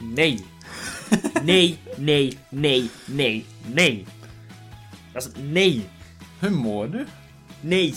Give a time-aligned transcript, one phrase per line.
[0.00, 0.40] Nej!
[1.42, 3.44] Nej, nej, nej, nej,
[3.74, 4.06] nej!
[5.14, 5.90] Alltså nej!
[6.40, 7.06] Hur mår du?
[7.60, 7.94] Nej!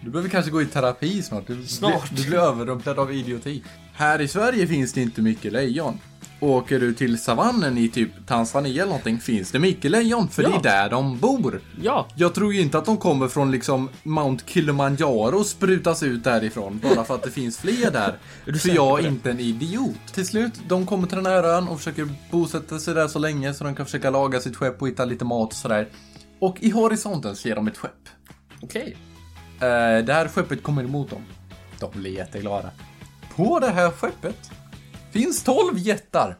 [0.00, 1.46] Du behöver kanske gå i terapi snart.
[1.46, 2.10] Du, Snart.
[2.10, 3.62] Du, du blir överrumplad av idioti.
[3.92, 6.00] Här i Sverige finns det inte mycket lejon.
[6.44, 10.48] Åker du till savannen i typ Tanzania eller någonting finns det mycket lejon, för Ja.
[10.48, 11.60] det är där de bor.
[11.82, 16.24] Ja, Jag tror ju inte att de kommer från liksom Mount Kilimanjaro och sprutas ut
[16.24, 18.18] därifrån bara för att det finns fler där.
[18.58, 19.96] för jag är inte en idiot.
[20.14, 23.54] Till slut, de kommer till den här ön och försöker bosätta sig där så länge
[23.54, 25.88] så de kan försöka laga sitt skepp och hitta lite mat och sådär.
[26.38, 28.08] Och i horisonten ser de ett skepp.
[28.62, 28.96] okej.
[29.60, 31.22] Eh, det här skeppet kommer emot dem.
[31.80, 32.70] De blir jätteglada.
[33.36, 34.50] På det här skeppet
[35.14, 36.36] finns 12 jättar.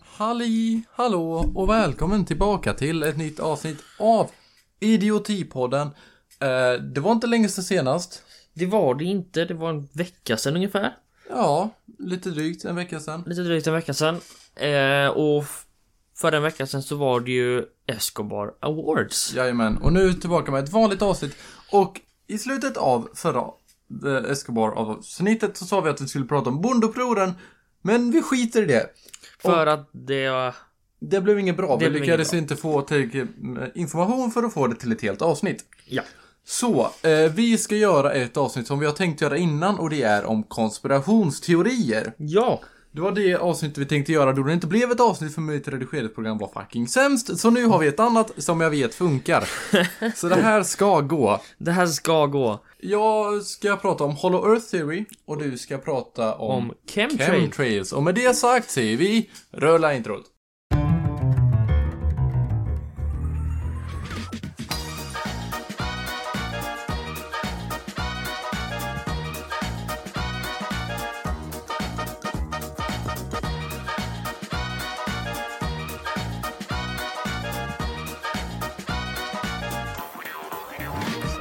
[0.00, 4.30] Halli, hallå och välkommen tillbaka till ett nytt avsnitt av
[4.80, 5.86] Idiotipodden.
[6.40, 8.22] Eh, det var inte länge sedan senast.
[8.54, 10.96] Det var det inte, det var en vecka sedan ungefär.
[11.28, 13.24] Ja, lite drygt en vecka sedan.
[13.26, 14.20] Lite drygt en vecka sedan.
[14.54, 15.44] Eh, och
[16.16, 19.34] för en vecka sedan så var det ju Escobar Awards.
[19.34, 21.36] Jajamän, och nu tillbaka med ett vanligt avsnitt.
[21.70, 23.44] Och i slutet av förra
[24.06, 27.32] eh, Escobar-avsnittet så sa vi att vi skulle prata om bondupproren.
[27.82, 28.90] Men vi skiter i det.
[29.38, 30.54] För att det.
[31.00, 31.76] Det blev inget bra.
[31.76, 35.22] Det vi lyckades inte få tillräckligt med information för att få det till ett helt
[35.22, 35.64] avsnitt.
[35.84, 36.02] Ja.
[36.44, 40.02] Så, eh, vi ska göra ett avsnitt som vi har tänkt göra innan och det
[40.02, 42.12] är om konspirationsteorier.
[42.16, 42.60] Ja!
[42.94, 45.68] Det var det avsnitt vi tänkte göra då det inte blev ett avsnitt för mitt
[45.68, 47.38] redigeringsprogram var fucking sämst.
[47.38, 49.48] Så nu har vi ett annat som jag vet funkar.
[50.16, 51.40] Så det här ska gå.
[51.58, 56.34] Det här ska gå Jag ska prata om Hollow Earth Theory och du ska prata
[56.34, 57.40] om, om chemtrail.
[57.40, 57.92] chemtrails.
[57.92, 60.24] Och med det sagt säger vi rulla introt.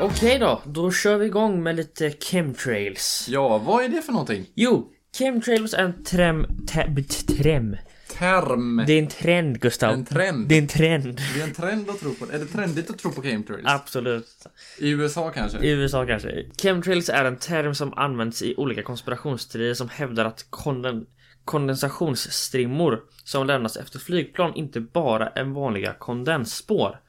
[0.01, 3.25] Okej då, då kör vi igång med lite chemtrails.
[3.29, 4.45] Ja, vad är det för någonting?
[4.55, 6.45] Jo, chemtrails är en trem...
[6.67, 7.03] Te,
[7.37, 7.77] trem.
[8.17, 8.83] Term.
[8.87, 9.93] Det är en trend, Gustav.
[9.93, 10.47] En trend.
[10.47, 11.21] Det är en trend.
[11.33, 12.25] Det är en trend att tro på.
[12.33, 13.63] Är det trendigt att tro på chemtrails?
[13.65, 14.47] Absolut.
[14.77, 15.57] I USA kanske?
[15.57, 16.45] I USA kanske.
[16.61, 21.05] Chemtrails är en term som används i olika konspirationsteorier som hävdar att konden
[21.45, 26.99] kondensationsstrimmor som lämnas efter flygplan inte bara är vanliga kondensspår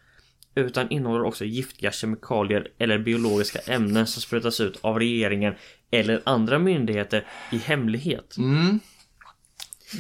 [0.54, 5.54] utan innehåller också giftiga kemikalier eller biologiska ämnen som sprutas ut av regeringen
[5.90, 8.36] eller andra myndigheter i hemlighet.
[8.36, 8.80] Mm.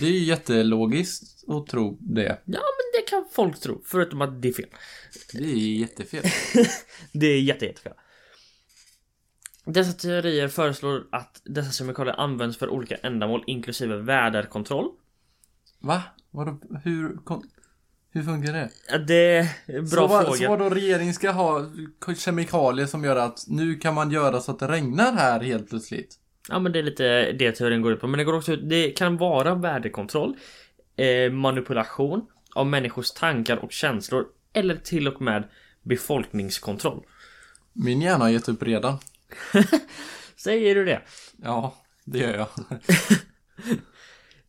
[0.00, 2.42] Det är ju jättelogiskt att tro det.
[2.44, 4.68] Ja, men det kan folk tro, förutom att det är fel.
[5.32, 6.24] Det är jättefel.
[7.12, 7.92] Det är jätte, jättefel.
[9.64, 14.90] Dessa teorier föreslår att dessa kemikalier används för olika ändamål inklusive väderkontroll.
[15.78, 16.02] Va?
[16.30, 17.16] Vadå, hur,
[18.12, 18.70] hur funkar det?
[18.90, 20.38] Ja, Det är en bra så, vad- fråga.
[20.38, 21.66] Så vadå, regeringen ska ha
[22.18, 26.18] kemikalier som gör att nu kan man göra så att det regnar här helt plötsligt?
[26.48, 28.06] Ja men det är lite det teorin går ut på.
[28.06, 30.36] Men det går också det kan vara väderkontroll,
[30.96, 35.48] eh, manipulation av människors tankar och känslor eller till och med
[35.82, 37.02] befolkningskontroll.
[37.72, 38.98] Min hjärna har gett upp redan.
[40.36, 41.02] Säger du det?
[41.42, 41.74] Ja,
[42.04, 42.48] det gör jag.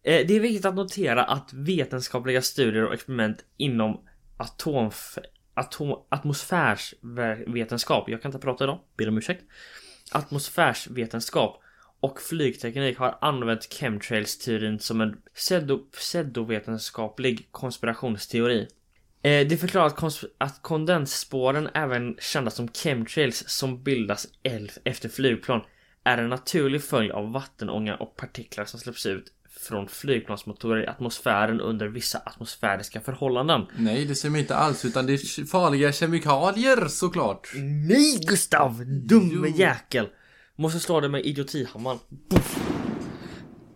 [0.03, 4.06] Eh, det är viktigt att notera att vetenskapliga studier och experiment inom
[4.38, 4.91] atom,
[5.53, 9.44] atom, atmosfärsvetenskap, jag kan inte prata idag, ber om ursäkt.
[10.12, 11.59] Atmosfärsvetenskap
[12.00, 18.68] och flygteknik har använt chemtrails-teorin som en pseudo, pseudovetenskaplig konspirationsteori.
[19.22, 24.28] Eh, det förklarar att, att kondensspåren, även kända som chemtrails, som bildas
[24.84, 25.62] efter flygplan,
[26.03, 31.61] är en naturlig följd av vattenånga och partiklar som släpps ut från flygplansmotorer i atmosfären
[31.61, 33.61] under vissa atmosfäriska förhållanden.
[33.77, 37.51] Nej, det stämmer inte alls, utan det är farliga kemikalier såklart.
[37.87, 38.85] Nej Gustav!
[38.85, 40.07] Dumme jäkel!
[40.55, 41.99] Måste slå dig med idiotihammaren.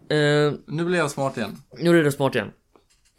[0.09, 1.55] Eh, Nu blir jag smart igen.
[1.79, 2.51] nu är det smart igen.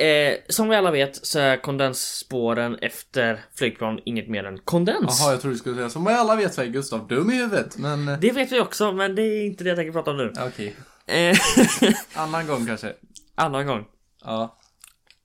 [0.01, 5.21] Eh, som vi alla vet så är kondensspåren efter flygplan inget mer än kondens.
[5.21, 7.79] Jaha, jag tror du skulle säga som alla vet så är Gustav dum i huvudet,
[7.79, 8.09] men...
[8.09, 10.33] eh, Det vet vi också, men det är inte det jag tänker prata om nu.
[10.47, 10.67] Okej.
[10.67, 10.73] Eh,
[12.15, 12.95] Annan gång kanske.
[13.35, 13.85] annan gång.
[14.25, 14.57] Ja.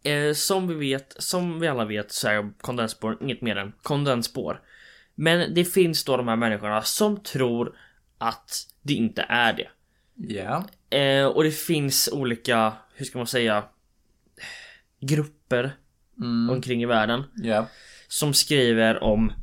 [0.03, 4.61] Eh, som vi vet, som vi alla vet så är kondensspår inget mer än kondensspår.
[5.15, 7.75] Men det finns då de här människorna som tror
[8.17, 9.67] att det inte är det.
[10.15, 10.65] Ja.
[10.97, 13.63] Eh, och det finns olika, hur ska man säga,
[14.99, 15.71] grupper
[16.21, 16.49] Mm.
[16.49, 17.67] omkring i världen Ja.
[18.07, 19.33] som skriver om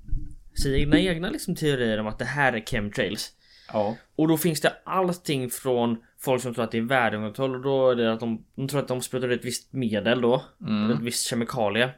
[0.55, 3.31] sina egna liksom, teorier om att det här är chemtrails.
[3.73, 3.97] Ja.
[4.17, 7.91] Och då finns det allting från folk som tror att det är värdekontroll och då
[7.91, 10.45] är det att de, de tror att de sprutar ut ett visst medel då.
[10.67, 11.91] Eller ett visst kemikalie.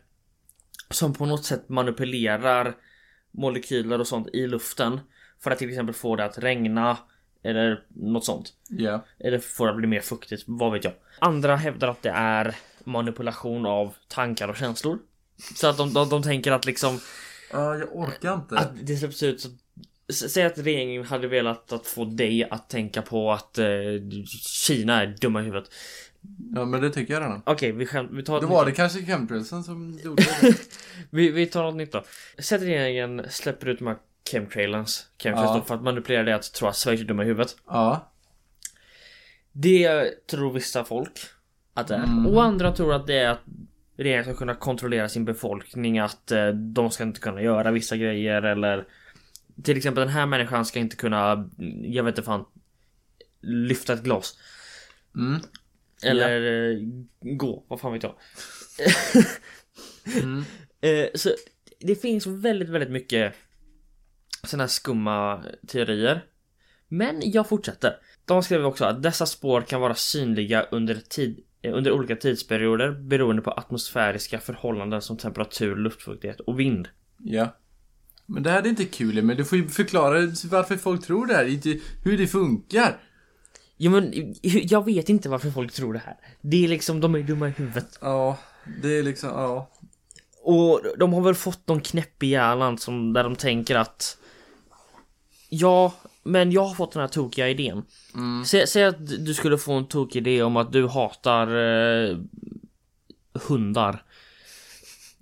[0.90, 2.74] Som på något sätt manipulerar
[3.30, 5.00] molekyler och sånt i luften.
[5.40, 6.98] För att till exempel få det att regna.
[7.44, 8.52] Eller något sånt.
[8.68, 9.04] Ja.
[9.18, 10.92] Eller få det att bli mer fuktigt, vad vet jag.
[11.18, 14.98] Andra hävdar att det är manipulation av tankar och känslor.
[15.54, 16.98] Så att de, de, de tänker att liksom
[17.52, 18.58] Ja, jag orkar inte.
[18.58, 19.48] att det släpps ut så
[20.12, 23.66] Säg att regeringen hade velat att få dig att tänka på att eh,
[24.66, 25.70] Kina är dumma i huvudet.
[26.54, 27.42] Ja, men det tycker jag redan.
[27.46, 30.56] Okej, vi, skämt, vi tar Då var det kanske chemtrailsen som gjorde det.
[31.10, 32.04] Vi, vi tar något nytt då.
[32.38, 33.96] Säg att regeringen släpper ut de här
[34.30, 35.06] chemtrailens.
[35.22, 35.56] Chemtrails Ja.
[35.58, 37.56] då för att manipulera det att tro att Sverige är dumma i huvudet.
[37.68, 38.08] ja.
[39.52, 41.12] Det tror vissa folk
[41.74, 42.04] att det är.
[42.04, 42.26] Mm.
[42.26, 43.40] Och andra tror att det är att
[43.96, 45.98] regeringen ska kunna kontrollera sin befolkning.
[45.98, 48.84] Att eh, de ska inte kunna göra vissa grejer eller
[49.62, 51.50] till exempel den här människan ska inte kunna,
[51.82, 52.44] jag vet inte fan,
[53.40, 54.38] lyfta ett glas.
[55.16, 55.40] Mm.
[56.02, 56.78] Eller eh,
[57.20, 58.14] gå, vad fan vet jag.
[60.22, 60.44] Mm.
[60.84, 61.30] Eh, så
[61.80, 63.34] det finns väldigt, väldigt mycket
[64.44, 66.24] sådana här skumma teorier.
[66.88, 67.96] Men jag fortsätter.
[68.24, 72.90] De skrev också att dessa spår kan vara synliga under, tid, eh, under olika tidsperioder
[72.90, 76.88] beroende på atmosfäriska förhållanden som temperatur, luftfuktighet och vind.
[77.18, 77.56] Ja.
[78.26, 81.34] Men det här är inte kul, men du får ju förklara varför folk tror det
[81.34, 83.00] här, hur det funkar.
[83.76, 86.16] Jo men jag vet inte varför folk tror det här.
[86.40, 87.98] Det är liksom, de är dumma i huvudet.
[88.00, 88.38] Ja,
[88.82, 89.70] det är liksom, ja.
[90.42, 94.18] Och de har väl fått någon knäpp i hjärnan som där de tänker att
[95.54, 97.82] Ja, men jag har fått den här tokiga idén.
[98.14, 98.44] Mm.
[98.44, 102.16] Sä, säg att du skulle få en tokig idé om att du hatar eh,
[103.48, 104.04] hundar.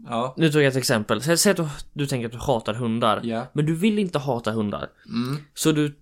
[0.08, 0.35] Ja.
[0.37, 1.23] Nu tog jag ett exempel.
[1.23, 3.20] Säg, säg att du, du tänker att du hatar hundar.
[3.25, 3.47] Ja.
[3.52, 4.88] Men du vill inte hata hundar.
[5.06, 5.43] Mm.
[5.55, 5.94] Så du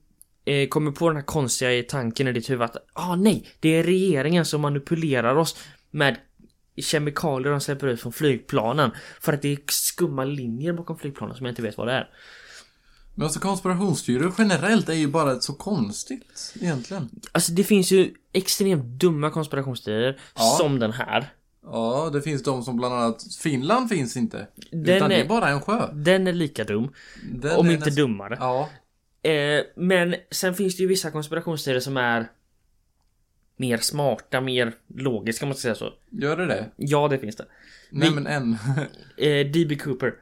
[0.45, 3.83] eh, kommer på den här konstiga tanken i ditt huvud att ah nej, det är
[3.83, 5.57] regeringen som manipulerar oss
[5.91, 6.17] med
[6.77, 8.91] kemikalier de släpper ut från flygplanen.
[9.21, 12.09] För att det är skumma linjer bakom flygplanen som jag inte vet vad det är.
[13.15, 17.09] Men alltså konspirationsteorier generellt är ju bara så konstigt, egentligen.
[17.33, 20.57] Alltså det finns ju extremt dumma konspirationsteorier Ja.
[20.59, 21.33] som den här.
[21.73, 24.47] Ja, det finns de som bland annat, Finland finns inte.
[24.71, 25.89] Den utan det är- är bara en sjö.
[25.93, 26.93] Den är lika dum,
[27.33, 28.37] Den om är inte näst- dummare.
[28.41, 28.69] Ja.
[29.31, 32.27] Eh, men sen finns det ju vissa konspirationsteorier som är
[33.57, 35.93] mer smarta, mer logiska om man ska säga så.
[36.11, 36.67] Gör det det?
[36.77, 37.47] Ja, det finns det.
[37.91, 38.53] Nej Vi- men en.
[39.17, 39.77] Eh, D.B.
[39.77, 40.15] Cooper.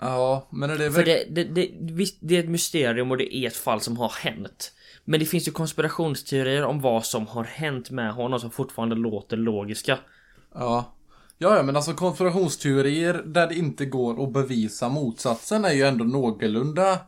[0.00, 1.24] ja, men är det För väl...
[1.30, 4.08] det, det, det, visst, det är ett mysterium och det är ett fall som har
[4.20, 4.72] hänt.
[5.04, 9.36] Men det finns ju konspirationsteorier om vad som har hänt med honom som fortfarande låter
[9.36, 9.98] logiska.
[10.54, 10.96] Ja.
[11.38, 16.04] Ja, ja, men alltså konspirationsteorier där det inte går att bevisa motsatsen är ju ändå
[16.04, 16.98] någorlunda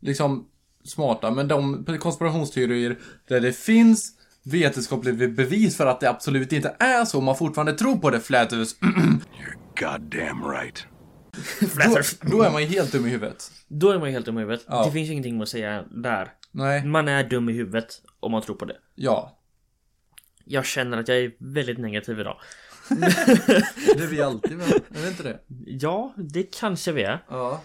[0.00, 0.48] liksom
[0.84, 1.30] smarta.
[1.30, 2.98] Men de konspirationsteorier
[3.28, 7.96] där det finns vetenskapligt bevis för att det absolut inte är så, man fortfarande tror
[7.96, 8.72] på det, Flat Earth,
[9.80, 10.86] Goddamn right.
[11.70, 13.50] då, då är man ju helt dum i huvudet.
[13.68, 14.64] Då är man ju helt dum i huvudet.
[14.68, 14.84] Ja.
[14.84, 16.32] Det finns ju ingenting att säga där.
[16.50, 18.76] Nej, Man är dum i huvudet om man tror på det.
[18.94, 19.40] ja.
[20.46, 22.36] Jag känner att jag är väldigt negativ idag.
[23.96, 24.68] Det är vi alltid väl?
[24.70, 25.40] Är det inte det?
[25.66, 27.24] Ja, det kanske vi är.
[27.28, 27.62] Ja.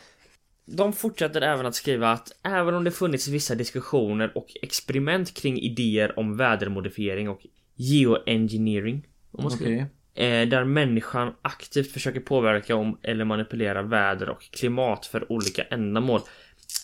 [0.65, 5.59] De fortsätter även att skriva att även om det funnits vissa diskussioner och experiment kring
[5.59, 7.41] idéer om vädermodifiering och
[7.75, 9.85] geoengineering om man Okej.
[10.13, 16.21] eh, där människan aktivt försöker påverka om eller manipulera väder och klimat för olika ändamål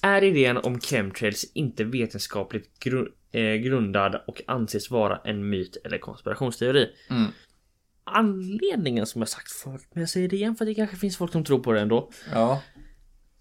[0.02, 5.98] är idén om chemtrails inte vetenskapligt gru eh, grundad och anses vara en myt eller
[5.98, 6.90] konspirationsteori.
[7.10, 7.32] Mm.
[8.08, 11.18] Anledningen som jag sagt förut, men jag säger det igen för att det kanske finns
[11.18, 12.62] folk som tror på det ändå Ja.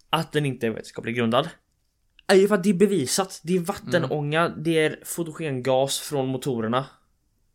[0.09, 1.49] att den inte är vetenskapligt grundad
[2.27, 3.41] är ju för att det är bevisat.
[3.43, 6.85] Det är vattenånga, det är fotogengas från motorerna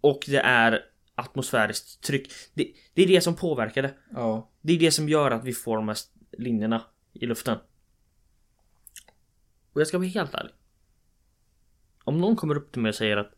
[0.00, 0.80] och det är
[1.14, 2.32] atmosfäriskt tryck.
[2.54, 3.94] Det, det är det som påverkar det.
[4.10, 4.50] Ja.
[4.60, 5.96] Det är det som gör att vi får de här
[6.38, 7.58] linjerna i luften.
[9.72, 10.52] Och jag ska vara helt ärlig.
[12.04, 13.32] Om någon kommer upp till mig och säger att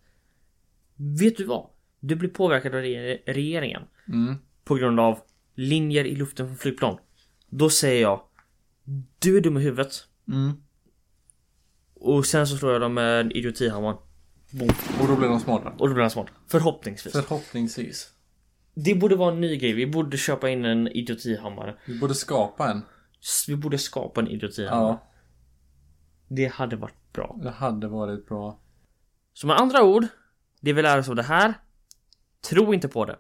[1.21, 1.71] Vet du vad?
[2.05, 4.37] Du blir påverkad av re- regeringen Mm.
[4.65, 5.19] på grund av
[5.55, 6.99] linjer i luften från flygplan.
[7.49, 8.21] Då säger jag
[9.19, 9.93] Du är dum i huvudet.
[10.29, 10.53] Mm.
[11.95, 13.97] Och sen så slår jag dem med en idiotihammaren.
[14.51, 14.69] Boom.
[15.01, 15.69] Och då blir de smarta.
[15.79, 16.27] Och då blir han smart.
[16.49, 17.13] Förhoppningsvis.
[17.13, 18.13] Förhoppningsvis.
[18.75, 19.73] Det borde vara en ny grej.
[19.73, 21.77] Vi borde köpa in en idiotihammare.
[21.87, 22.83] Vi borde skapa en.
[23.49, 24.99] Vi borde skapa en idiotihammare.
[25.01, 25.13] Ja.
[26.29, 27.39] Det hade varit bra.
[27.43, 28.61] Det hade varit bra.
[29.33, 30.07] Så med andra ord,
[30.61, 31.55] det vi lär oss av det här,
[32.51, 33.17] tro inte på det.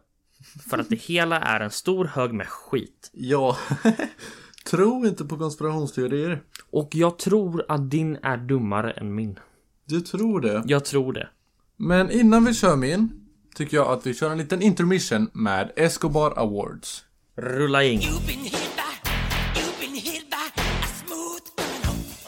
[0.70, 3.10] För att det hela är en stor hög med skit.
[3.12, 3.56] Ja.
[4.70, 6.42] Tro inte på konspirationsteorier.
[6.70, 9.38] Och jag tror att din är dummare än min.
[9.84, 10.62] Du tror det.
[10.66, 11.28] Jag tror det.
[11.76, 13.12] Men innan vi kör min,
[13.54, 17.04] tycker jag att vi kör en liten intermission med Escobar Awards.
[17.36, 18.00] Rulla in.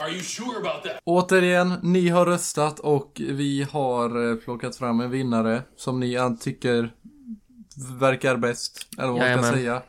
[0.05, 1.01] Are you sure about that?
[1.05, 6.93] Återigen, ni har röstat och vi har eh, plockat fram en vinnare som ni tycker
[8.01, 8.89] verkar bäst.
[8.99, 9.83] Eller vad man ska säga.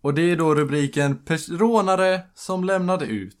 [0.00, 1.18] Och det är då rubriken
[1.50, 3.36] Rånare som lämnade ut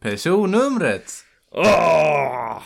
[0.00, 1.12] personnumret.
[1.50, 2.62] Åh!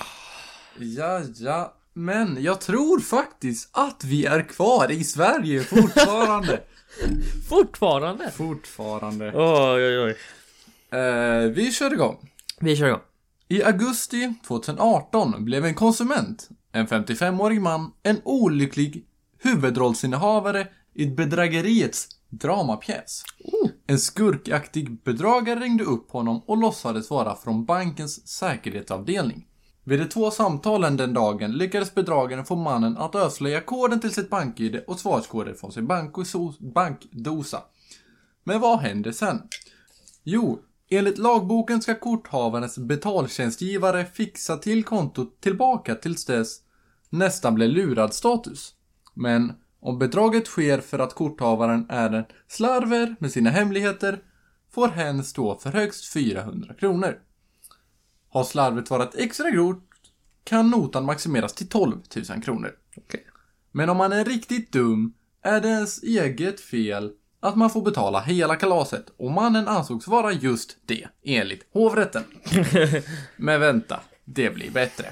[0.79, 1.75] Ja, ja.
[1.93, 6.61] Men jag tror faktiskt att vi är kvar i Sverige fortfarande.
[7.49, 8.31] Fortfarande?
[8.31, 9.33] fortfarande.
[9.35, 10.17] Oj, oj, oj.
[10.99, 12.32] Eh, vi kör igång.
[12.65, 13.01] Vi kör igång.
[13.49, 19.07] I augusti 2018 blev en konsument, en 55-årig man, en olycklig
[19.39, 23.25] huvudrollsinnehavare i bedrägeriets dramapjäs.
[23.87, 29.47] En skurkaktig bedragare ringde upp honom och låtsades vara från bankens säkerhetsavdelning.
[29.85, 34.31] Vid de två samtalen den dagen lyckades bedragaren få mannen att avslöja koden till sitt
[34.31, 35.87] bank-id och svarskoder från sin
[36.75, 37.63] bankdosa.
[38.45, 39.43] Men vad hände sen?
[40.25, 40.61] Jo,
[40.97, 46.61] enligt lagboken ska korthavarens betaltjänstgivare fixa till kontot tillbaka tills dess
[47.11, 48.75] nästan blir lurad status.
[49.15, 54.23] Men om bedraget sker för att korthavaren är en slarver med sina hemligheter
[54.71, 57.19] får hen stå för högst 400 kronor.
[58.29, 59.83] Har slarvet varit extra grovt
[60.45, 61.97] kan notan maximeras till 12
[62.31, 62.71] 000 kronor.
[62.97, 63.27] Okej.
[63.73, 68.21] Men om man är riktigt dum är det ens eget fel att man får betala
[68.21, 72.25] hela kalaset och mannen ansågs vara just det, enligt hovrätten.
[73.37, 75.07] Men vänta, det blir bättre.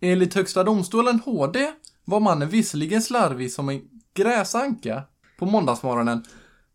[0.00, 1.72] Enligt Högsta domstolen HD
[2.04, 3.82] var mannen visserligen slarvig som en
[4.14, 5.02] gräsanka
[5.38, 6.24] på måndagsmorgonen,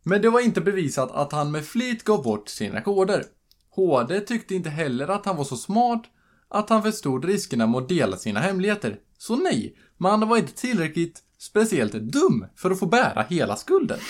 [0.03, 3.23] men det var inte bevisat att han med flit gav bort sina koder.
[3.69, 6.03] HD tyckte inte heller att han var så smart
[6.49, 8.97] att han förstod riskerna med att dela sina hemligheter.
[9.17, 13.99] Så nej, mannen var inte tillräckligt speciellt dum för att få bära hela skulden.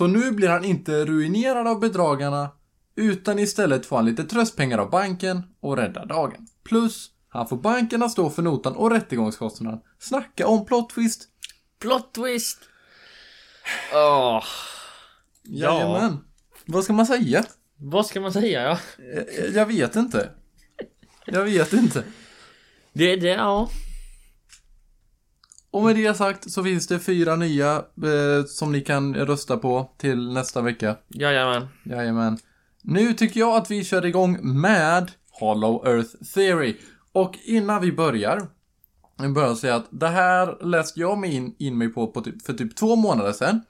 [0.00, 2.50] Så nu blir han inte ruinerad av bedragarna,
[2.96, 6.46] utan istället får han lite tröstpengar av banken och räddar dagen.
[6.64, 9.80] Plus, han får banken att stå för notan och rättegångskostnaden.
[9.98, 11.28] Snacka om plot twist!
[11.78, 12.58] Plot twist!
[13.92, 13.98] Åh.
[13.98, 14.42] Ja.
[15.42, 16.18] Jajamän.
[16.66, 17.44] Vad ska man säga?
[17.76, 18.62] Vad ska man säga?
[18.62, 18.78] Ja.
[19.38, 20.30] Jag, jag vet inte.
[21.24, 22.04] Jag vet inte.
[22.92, 23.70] Det, det, ja.
[25.70, 29.90] Och med det sagt så finns det fyra nya eh, som ni kan rösta på
[29.98, 30.96] till nästa vecka.
[31.08, 31.68] Jajamän.
[31.84, 32.38] Jajamän.
[32.82, 36.76] Nu tycker jag att vi kör igång med Hollow Earth Theory.
[37.12, 38.48] Och innan vi börjar,
[39.18, 42.42] jag börjar säga att det här läste jag mig in, in mig på, på typ,
[42.42, 43.60] för typ två månader sedan.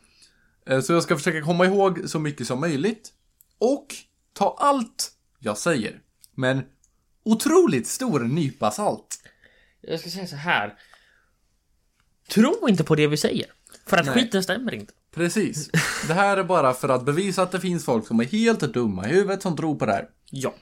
[0.66, 3.12] Eh, Så jag ska försöka komma ihåg så mycket som möjligt.
[3.58, 3.86] Och
[4.32, 6.00] ta allt jag säger.
[6.34, 6.62] Men
[7.24, 9.18] otroligt stor nypa salt.
[9.80, 10.74] Jag ska säga så här.
[12.34, 13.46] Tro inte på det vi säger.
[13.86, 14.14] För att Nej.
[14.14, 14.92] skiten stämmer inte.
[15.14, 15.70] Precis.
[16.08, 19.08] Det här är bara för att bevisa att det finns folk som är helt dumma
[19.08, 20.08] i huvudet som tror på det här.
[20.30, 20.54] Ja.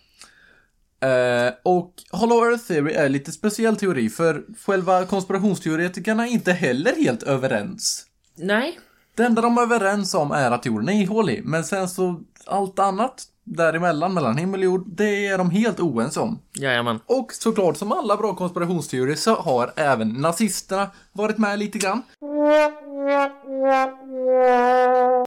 [1.09, 6.97] Eh, och Hollow Earth Theory är lite speciell teori för själva konspirationsteoretikerna är inte heller
[6.97, 8.07] helt överens.
[8.37, 8.79] Nej.
[9.15, 12.79] Det enda de är överens om är att jorden är ihålig, men sen så allt
[12.79, 13.25] annat
[13.57, 16.39] däremellan, mellan himmel och jord, det är de helt oense om.
[16.53, 17.01] Jajamän.
[17.07, 22.03] Och såklart, som alla bra konspirationsteorier så har även nazisterna varit med lite grann.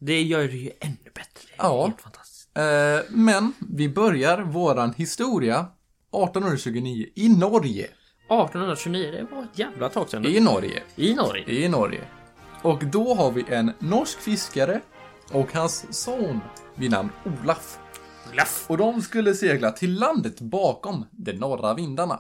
[0.02, 1.50] Det gör det ju ännu bättre.
[1.58, 1.86] Ja.
[1.86, 2.58] Helt fantastiskt.
[2.58, 2.64] Eh,
[3.10, 5.66] men vi börjar våran historia
[6.12, 7.84] 1829 i Norge.
[7.84, 10.26] 1829, det var ett jävla tag sedan.
[10.26, 10.84] I Norge.
[10.96, 11.44] I Norge.
[11.48, 12.02] I Norge.
[12.62, 14.82] Och då har vi en norsk fiskare
[15.32, 16.40] och hans son
[16.76, 17.78] vid namn Olaf.
[18.34, 18.66] Laff.
[18.70, 22.20] Och de skulle segla till landet bakom de norra vindarna.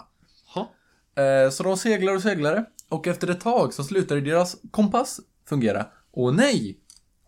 [0.54, 0.72] Ha.
[1.24, 5.86] Eh, så de seglar och seglade och efter ett tag så slutade deras kompass fungera.
[6.12, 6.78] Och nej!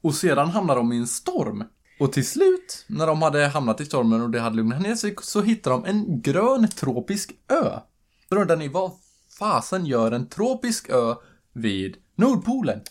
[0.02, 1.64] Och sedan hamnade de i en storm.
[2.00, 5.16] Och till slut, när de hade hamnat i stormen och det hade lugnat ner sig,
[5.22, 7.80] så hittade de en grön tropisk ö.
[8.30, 8.92] Så undrar ni, vad
[9.40, 11.16] fasen gör en tropisk ö
[11.54, 12.82] vid Nordpolen?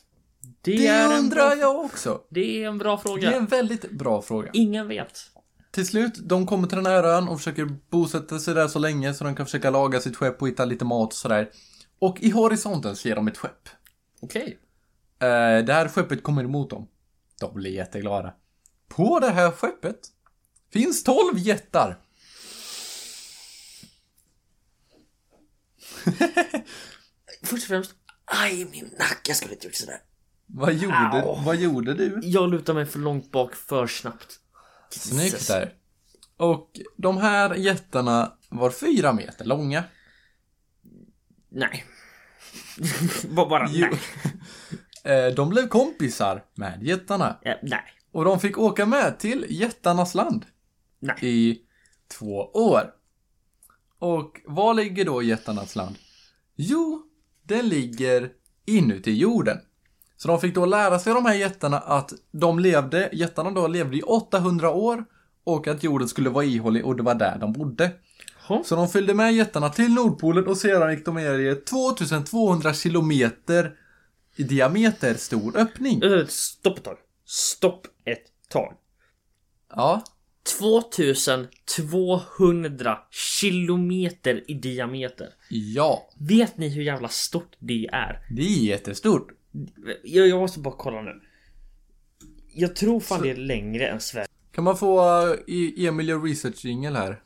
[0.63, 2.21] Det, Det undrar bra, jag också.
[2.31, 3.33] Det är en bra Det fråga.
[3.33, 4.51] är en väldigt bra fråga.
[4.53, 5.19] Ingen vet.
[5.73, 9.15] Till slut, de kommer till den här ön och försöker bosätta sig där så länge
[9.15, 11.51] så de kan försöka laga sitt skepp och hitta lite mat och sådär.
[11.99, 13.69] Och i horisonten ser de ett skepp.
[14.21, 14.59] Okej.
[15.19, 16.89] Eh, det här skeppet kommer emot dem.
[17.41, 18.35] De blir jätteglada.
[18.89, 19.99] På det här skeppet
[20.73, 21.99] finns 12 jättar.
[27.43, 30.01] Först och främst, aj min nacke, jag skulle inte gjort sådär.
[30.47, 32.21] Vad gjorde, vad gjorde du?
[32.23, 34.39] Jag lutar mig för långt bak för snabbt.
[34.93, 35.75] Snyggt där.
[36.37, 39.85] Och de här jättarna var fyra meter långa.
[41.49, 41.85] Nej.
[43.31, 43.87] Bara, bara Jo.
[43.91, 44.01] nej.
[45.05, 47.39] Eh, De blev kompisar med jättarna.
[47.43, 47.83] Eh, nej.
[48.13, 50.47] Och de fick åka med till jättarnas land.
[50.99, 51.17] Nej.
[51.21, 51.61] I
[52.19, 52.95] två år.
[53.99, 55.97] Och var ligger då jättarnas land?
[56.57, 57.03] Jo,
[57.43, 58.31] den ligger
[58.67, 59.59] inuti jorden.
[60.23, 63.97] Så de fick då lära sig de här jättarna att de levde, jättarna då levde
[63.97, 65.05] i 800 år
[65.45, 67.91] och att jorden skulle vara ihålig och det var där de bodde.
[68.49, 68.63] Ha?
[68.65, 72.75] Så de följde med jättarna till Nordpolen och sedan gick de ner i ett 2200
[72.75, 73.75] kilometer
[74.37, 76.03] i diameter stor öppning.
[76.03, 76.97] Eh, Stopp ett tag.
[77.27, 78.75] Stopp ett tag.
[79.77, 80.03] Ja,
[80.61, 85.29] 2200 kilometer i diameter.
[85.49, 88.19] ja, Vet ni hur jävla stort det är?
[88.31, 89.29] det är jättestort.
[90.03, 91.21] Jag, jag måste bara kolla nu.
[92.55, 94.27] Jag tror fan det är längre än Sverige.
[94.53, 97.21] Kan man få uh, i Emil gör research jingle här?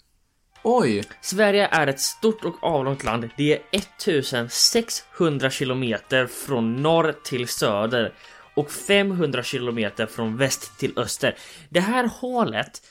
[0.62, 3.28] Oj, Sverige är ett stort och avlångt land.
[3.36, 8.14] Det är 1600 kilometer från norr till söder
[8.54, 11.36] och 500 kilometer från väst till öster.
[11.70, 12.82] Det här hålet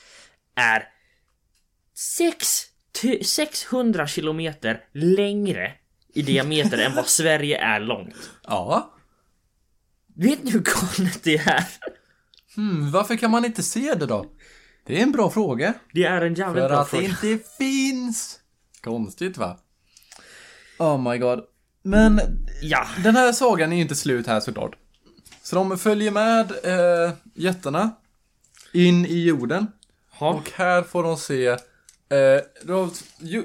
[0.54, 0.88] är
[1.94, 2.62] 6
[3.00, 5.72] ty- 600 kilometer längre
[6.14, 8.30] i diameter än vad Sverige är långt.
[8.42, 8.95] ja.
[10.16, 11.64] Vet ni hur galet det är?
[12.56, 14.26] Hmm, varför kan man inte se det då?
[14.86, 15.74] Det är en bra fråga.
[15.92, 17.32] Det är en jävligt För bra att det fråga.
[17.32, 18.40] inte finns.
[18.84, 19.58] Konstigt va?
[20.78, 21.40] Oh my god.
[21.82, 22.20] Men
[22.62, 24.76] Ja, den här sagan är ju inte slut här såklart.
[25.42, 27.90] Så de följer med eh, jättarna
[28.72, 29.66] in i jorden.
[30.10, 30.30] ha.
[30.34, 31.58] Och här får de se, eh,
[32.62, 32.90] då,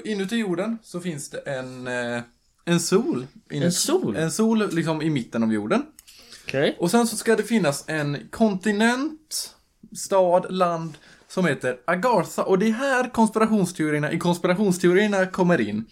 [0.04, 2.22] inuti jorden så finns det en, eh,
[2.64, 3.26] en sol.
[3.50, 4.16] Inuti, En sol?
[4.16, 5.82] En sol liksom i mitten av jorden.
[6.44, 6.76] Okej.
[6.80, 9.56] Och sen så ska det finnas en kontinent,
[9.96, 12.42] stad, land som heter Agartha.
[12.42, 15.84] Och det är här konspirationsteorierna i konspirationsteorierna kommer in.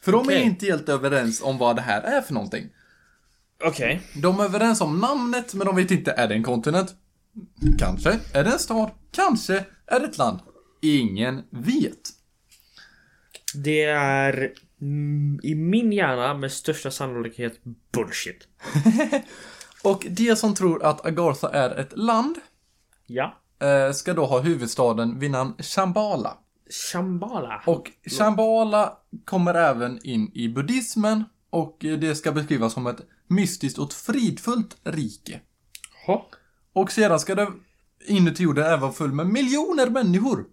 [0.00, 0.42] För de är Okej.
[0.42, 2.68] inte helt överens om vad det här är för någonting.
[3.64, 4.00] Okej.
[4.22, 6.94] De är överens om namnet, men de vet inte, är det en kontinent?
[7.78, 8.18] Kanske.
[8.32, 8.90] Är det en stad?
[9.10, 9.64] Kanske.
[9.86, 10.38] Är det ett land?
[10.82, 12.10] Ingen vet.
[13.54, 17.60] Det är mm, i min hjärna med största sannolikhet
[17.92, 18.48] bullshit.
[19.86, 22.36] Och de som tror att Agartha är ett land
[23.06, 23.34] Ja.
[23.60, 26.38] eh, ska då ha huvudstaden vid namn Shambhala.
[26.92, 27.62] Shambhala.
[27.66, 28.92] Och Shambhala
[29.24, 35.40] kommer även in i buddhismen och det ska beskrivas som ett mystiskt och fridfullt rike.
[36.06, 36.26] Ha.
[36.72, 37.48] Och sedan ska det
[38.08, 40.44] inuti jorden även full med miljoner människor.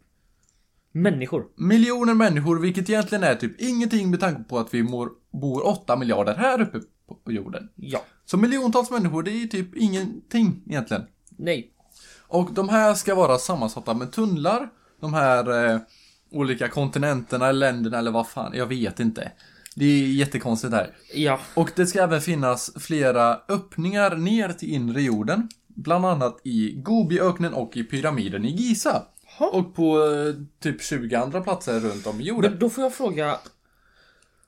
[0.91, 1.45] Människor.
[1.55, 5.09] Miljoner människor, vilket egentligen är typ ingenting med tanke på att vi mår,
[5.41, 6.79] bor 8 miljarder här uppe
[7.23, 7.69] på, jorden.
[7.75, 8.03] Ja.
[8.25, 11.03] Så miljontals människor, det är typ ingenting egentligen.
[11.29, 11.71] Nej.
[12.27, 14.69] Och de här ska vara sammansatta med tunnlar.
[15.01, 15.79] De här eh,
[16.31, 19.31] olika kontinenterna, länderna eller vad fan, jag vet inte.
[19.75, 20.95] Det är jättekonstigt här.
[21.13, 21.39] Ja.
[21.53, 25.49] Och det ska även finnas flera öppningar ner till inre jorden.
[25.67, 29.03] Bland annat i Gobiöknen och i pyramiden i Giza.
[29.37, 29.47] Ha.
[29.47, 32.51] Och på eh, typ 20 andra platser runt om i jorden.
[32.51, 33.37] Men då får jag fråga.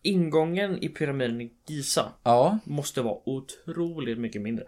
[0.06, 4.66] Ingången i pyramiden i Giza Ja, måste vara otroligt mycket mindre.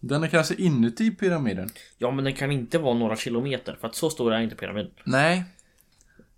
[0.00, 1.70] den är kanske inuti pyramiden.
[1.98, 4.90] Ja, men den kan inte vara några kilometer för att så stor är inte pyramiden.
[5.04, 5.44] Nej.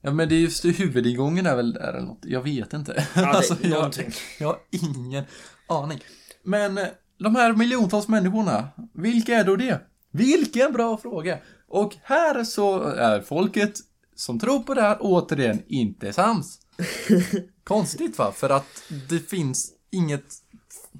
[0.01, 2.25] Ja men det är just huvudingången är väl där eller något.
[2.25, 3.07] Jag vet inte.
[3.15, 3.95] Ja, det, jag,
[4.41, 5.25] jag har ingen
[5.69, 5.99] aning.
[6.43, 6.87] Men eh,
[7.19, 9.81] de här miljontals människorna, vilka är då det?
[10.11, 11.39] Vilken bra fråga!
[11.69, 13.73] Och här så är folket
[14.15, 16.60] som tror på det här återigen inte sams.
[17.65, 18.33] Konstigt va?
[18.33, 20.25] För att det finns inget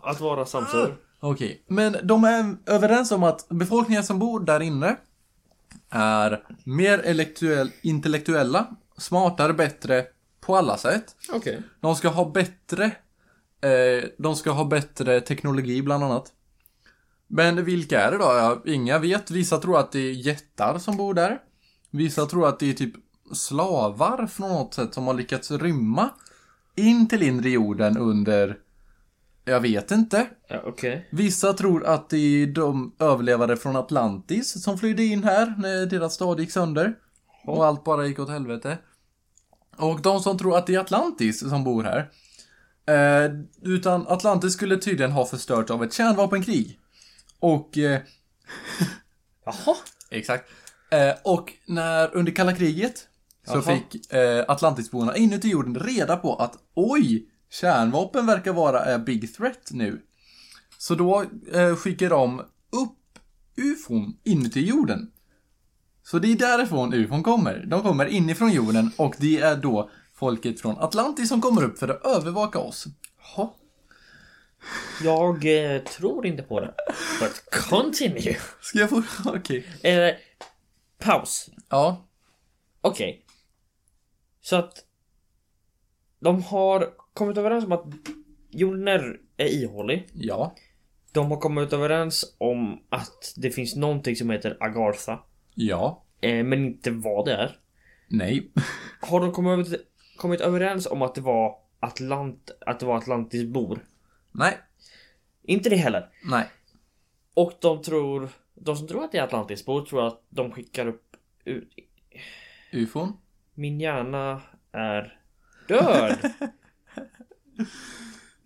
[0.03, 0.97] Att vara samsur.
[1.21, 4.97] Okej, men de är överens om att befolkningen som bor där inne
[5.91, 6.99] är mer
[7.83, 10.07] intellektuella, smartare, bättre
[10.41, 11.17] på alla sätt.
[11.33, 11.63] Okej.
[11.81, 12.85] De ska ha bättre,
[13.61, 16.33] eh, de ska ha bättre teknologi bland annat.
[17.27, 18.25] Men vilka är det då?
[18.25, 19.31] Ja, inga vet.
[19.31, 21.39] Vissa tror att det är jättar som bor där.
[21.91, 22.95] Vissa tror att det är typ
[23.33, 26.11] slavar från något sätt som har lyckats rymma
[26.77, 28.59] in till inre jorden under,
[29.45, 30.27] jag vet inte.
[30.49, 31.09] Ja, okej.
[31.11, 36.15] Vissa tror att det är de överlevare från Atlantis som flydde in här när deras
[36.15, 36.95] stad gick sönder.
[37.45, 38.79] Och allt bara gick åt helvete.
[39.77, 42.11] Och de som tror att det är Atlantis som bor här.
[42.87, 43.31] Eh,
[43.63, 46.79] utan Atlantis skulle tydligen ha förstörts av ett kärnvapenkrig.
[47.39, 47.79] Och...
[47.79, 48.01] Eh,
[49.45, 49.77] Jaha.
[50.11, 50.51] exakt.
[50.91, 53.09] Eh, och när, under kalla kriget,
[53.47, 53.63] så Jaha.
[53.63, 59.69] fick eh, Atlantisborna inuti jorden reda på att oj, kärnvapen verkar vara a big threat
[59.71, 60.03] nu.
[60.79, 63.19] Så då eh, skickar de upp
[63.57, 65.11] ufon inuti jorden.
[66.03, 67.67] Så det är därifrån ufon kommer.
[67.67, 71.89] De kommer inifrån jorden och det är då folket från Atlantis som kommer upp för
[71.89, 72.87] att övervaka oss.
[73.37, 73.51] Jaha.
[75.03, 76.75] Jag eh, tror inte på det.
[77.21, 78.37] But continue.
[78.61, 79.03] Ska jag få...
[79.27, 79.67] Okej.
[79.83, 80.15] Eh,
[80.99, 81.51] paus.
[81.69, 82.09] Ja.
[82.81, 83.25] Okej.
[84.51, 84.85] Så att
[86.21, 87.85] de har kommit överens om att
[88.49, 90.09] jorden är, ihålig.
[90.13, 90.55] Ja.
[91.13, 95.25] De har kommit överens om att det finns någonting som heter Agartha.
[95.55, 96.05] Ja.
[96.21, 97.59] Eh, men inte vad det är.
[98.09, 98.51] Nej.
[99.01, 99.87] Har de kommit,
[100.17, 103.85] kommit överens om att det var Atlant, att det var Atlantis bor?
[104.33, 104.59] Nej.
[105.43, 106.09] Inte det heller.
[106.25, 106.47] Nej.
[107.35, 110.87] Och de tror, de som tror att det är Atlantis bor tror att de skickar
[110.87, 111.75] upp ut.
[112.73, 113.17] Ufon?
[113.61, 114.41] Min hjärna
[114.73, 115.19] är
[115.69, 116.17] död.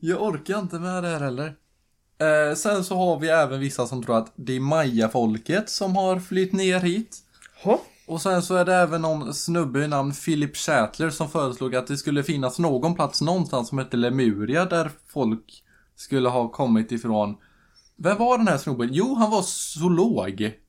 [0.01, 1.55] Jag orkar inte med det här heller.
[2.19, 6.21] Eh, sen så har vi även vissa som tror att det är Maya-folket som har
[6.21, 7.19] flytt ner hit.
[7.63, 7.81] Ha?
[8.07, 11.87] Och sen så är det även någon snubbe i namn Philip Schattler som föreslog att
[11.87, 15.63] det skulle finnas någon plats någonstans som hette Lemuria där folk
[15.97, 17.37] skulle ha kommit ifrån.
[17.97, 18.89] Vem var den här snubben?
[18.93, 20.64] Jo, han var zoolog.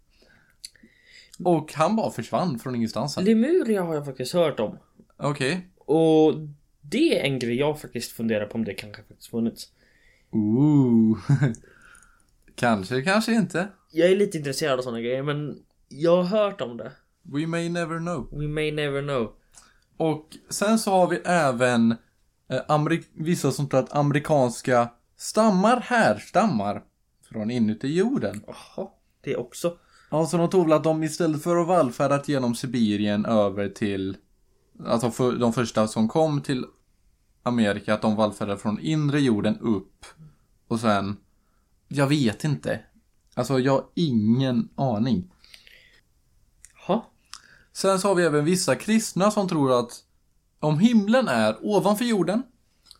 [1.43, 3.13] Och han bara försvann från ingenstans.
[3.13, 3.23] sen.
[3.23, 4.77] Lemuria har jag faktiskt hört om.
[5.17, 5.69] Okej.
[5.77, 6.33] Och
[6.81, 9.67] det är en grej jag faktiskt funderar på om det kanske faktiskt funnits.
[10.31, 11.17] Ooh.
[12.55, 13.67] kanske, kanske inte.
[13.91, 16.91] Jag är lite intresserad av sådana grejer men jag har hört om det.
[17.21, 18.29] We may never know.
[18.31, 19.33] We may never know.
[19.97, 21.91] Och sen så har vi även
[22.49, 26.83] eh, vissa som tror att amerikanska stammar härstammar
[27.29, 28.43] från inuti jorden.
[28.47, 28.87] Jaha,
[29.21, 29.77] det också.
[30.09, 34.17] Ja, så de tror väl att de istället för att vallfärdat genom Sibirien över till,
[34.85, 36.65] alltså för, de första som kom till
[37.43, 40.05] Amerika, att de vallfärdade från inre jorden upp
[40.67, 41.17] och sen,
[41.87, 42.79] jag vet inte.
[43.33, 45.31] Alltså, jag har ingen aning.
[46.87, 47.11] Ha?
[47.73, 50.03] Sen så har vi även vissa kristna som tror att
[50.59, 52.43] om himlen är ovanför jorden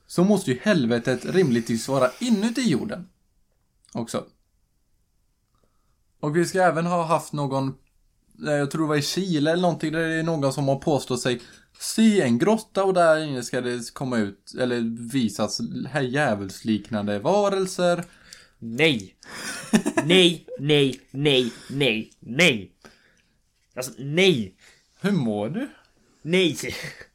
[0.08, 3.10] så måste ju helvetet rimligtvis vara inuti jorden.
[3.94, 4.26] Också.
[6.26, 7.68] Och vi ska även ha haft någon,
[8.48, 10.76] eh, jag tror det var i Chile eller någonting, där det är någon som har
[10.76, 11.42] påstått sig
[11.80, 18.04] se en grotta och där inne ska det komma ut, eller visas här djävulsliknande varelser.
[18.60, 19.16] Nej!
[20.06, 22.72] nej, nej, nej, nej, nej!
[23.76, 24.56] Alltså nej!
[25.02, 25.70] Hur mår du?
[26.22, 26.58] Nej!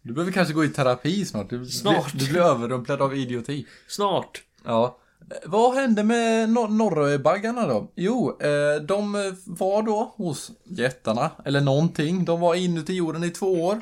[0.03, 1.51] Du behöver kanske gå i terapi snart.
[1.51, 2.13] Du, Snart.
[2.13, 3.67] Du, du blir överrumplad av idioti.
[3.89, 4.43] Snart!
[4.65, 5.00] Ja.
[5.47, 7.93] Vad hände med nor- Norröbaggarna då?
[7.95, 9.13] Jo, eh, de
[9.47, 12.25] var då hos jättarna, eller någonting.
[12.25, 13.81] De var inuti jorden i två år.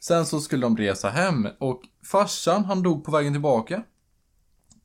[0.00, 3.82] Sen så skulle de resa hem och farsan han dog på vägen tillbaka.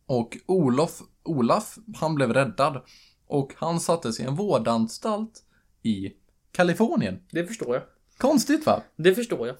[0.05, 2.81] Och Olof, Olaf, han blev räddad.
[3.27, 5.43] Och han sattes i en vårdanstalt
[5.83, 6.11] i
[6.51, 7.19] Kalifornien.
[7.31, 7.83] Det förstår jag.
[8.17, 8.81] Konstigt va?
[8.95, 9.55] Det förstår jag.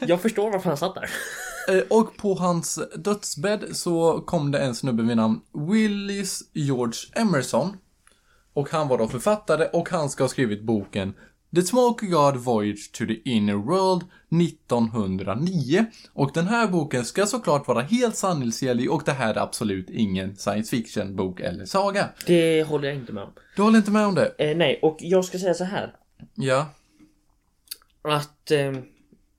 [0.00, 1.10] Jag förstår varför han satt där.
[1.68, 7.76] Eh, Och på hans dödsbädd så kom det en snubbe vid namn Willis George Emerson.
[8.54, 11.14] Och han var då författare och han ska ha skrivit boken
[11.54, 14.02] The Smoky God Voyage to the Inner World
[14.42, 15.86] 1909.
[16.12, 20.36] Och den här boken ska såklart vara helt sanningsenlig och det här är absolut ingen
[20.36, 22.08] science fiction bok eller saga.
[22.26, 23.30] Det håller jag inte med om.
[23.56, 24.34] Du håller inte med om det?
[24.38, 25.94] Eh, nej, och jag ska säga så här.
[26.34, 26.66] Ja.
[28.08, 28.72] Att eh,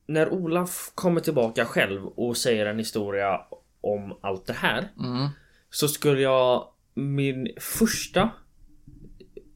[0.06, 3.42] när Olaf kommer tillbaka själv och säger en historia
[3.82, 4.92] om allt det här.
[5.00, 5.28] Mm.
[5.70, 8.30] Så skulle jag min första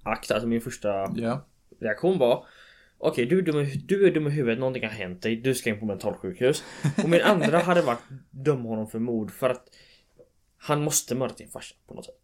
[0.04, 1.46] akt, alltså min första Ja.
[1.80, 2.46] reaktion var
[3.06, 5.70] Okej, du, är dum du är dum i huvudet, någonting har hänt dig, du ska
[5.70, 6.64] in på mentalsjukhus.
[7.04, 8.00] Och min andra hade varit
[8.32, 9.64] döma honom för mord för att
[10.58, 12.20] han måste mörda sin farsa på något sätt.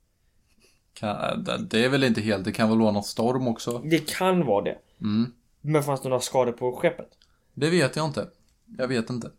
[0.94, 3.80] Kan, det är väl inte helt, det kan väl vara någon storm också.
[3.80, 4.78] Det kan vara det.
[5.02, 5.34] Mm.
[5.62, 7.10] Men fanns det några skador på skeppet?
[7.54, 8.30] Det vet jag inte.
[8.78, 9.32] Jag vet inte.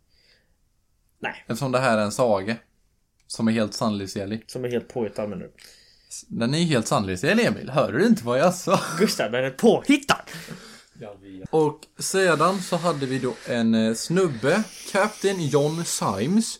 [1.19, 2.55] Nej, Eftersom det här är en saga.
[3.27, 4.43] Som är helt sanningsenlig.
[4.47, 5.51] som är helt påhittad men nu.
[6.27, 7.69] Den är helt sanningsenlig Emil.
[7.69, 8.79] Hör du inte vad jag sa?
[8.99, 10.21] Gustav, den är påhittad!
[11.49, 16.59] Och sedan så hade vi då en eh, snubbe, Captain John Symes.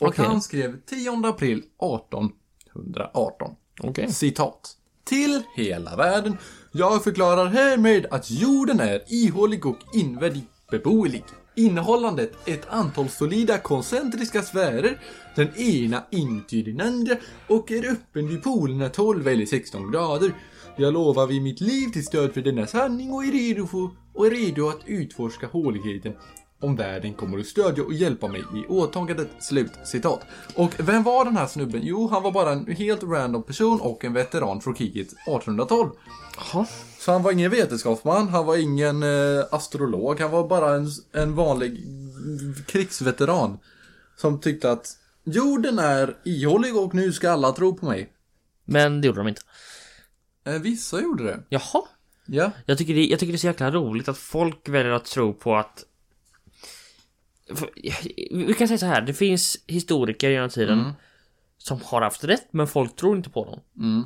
[0.00, 0.24] Och Okej.
[0.24, 3.56] han skrev 10 april 1818.
[3.80, 4.12] Okej.
[4.12, 4.76] Citat.
[5.04, 6.36] Till hela världen.
[6.72, 11.24] Jag förklarar härmed att jorden är ihålig och invändigt beboelig.
[11.54, 15.00] Innehållande ett antal solida koncentriska sfärer,
[15.36, 20.32] den ena inuti den andra och är öppen vid polerna 12 eller 16 grader.
[20.76, 24.26] Jag lovar vid mitt liv till stöd för denna sanning och är redo, för, och
[24.26, 26.12] är redo att utforska håligheten
[26.60, 29.28] om världen kommer att stödja och hjälpa mig i åtagandet.
[29.40, 30.20] Slut citat.
[30.54, 31.80] Och vem var den här snubben?
[31.84, 35.90] Jo, han var bara en helt random person och en veteran från kriget 1812.
[36.36, 36.66] Jaha.
[36.98, 41.34] Så han var ingen vetenskapsman, han var ingen eh, astrolog, han var bara en, en
[41.34, 41.84] vanlig
[42.66, 43.58] krigsveteran.
[44.16, 44.86] Som tyckte att
[45.24, 48.12] jorden är ihålig och nu ska alla tro på mig.
[48.64, 49.42] Men det gjorde de inte.
[50.44, 51.40] Eh, vissa gjorde det.
[51.48, 51.82] Jaha.
[52.26, 52.50] Ja.
[52.66, 55.34] Jag tycker, det, jag tycker det är så jäkla roligt att folk väljer att tro
[55.34, 55.84] på att...
[58.30, 60.92] Vi kan säga så här, det finns historiker genom tiden
[61.58, 63.60] som har haft rätt, men folk tror inte på dem.
[63.78, 64.04] Mm.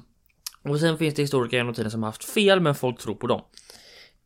[0.62, 3.26] Och sen finns det historiker genom tiden som har haft fel, men folk tror på
[3.26, 3.42] dem.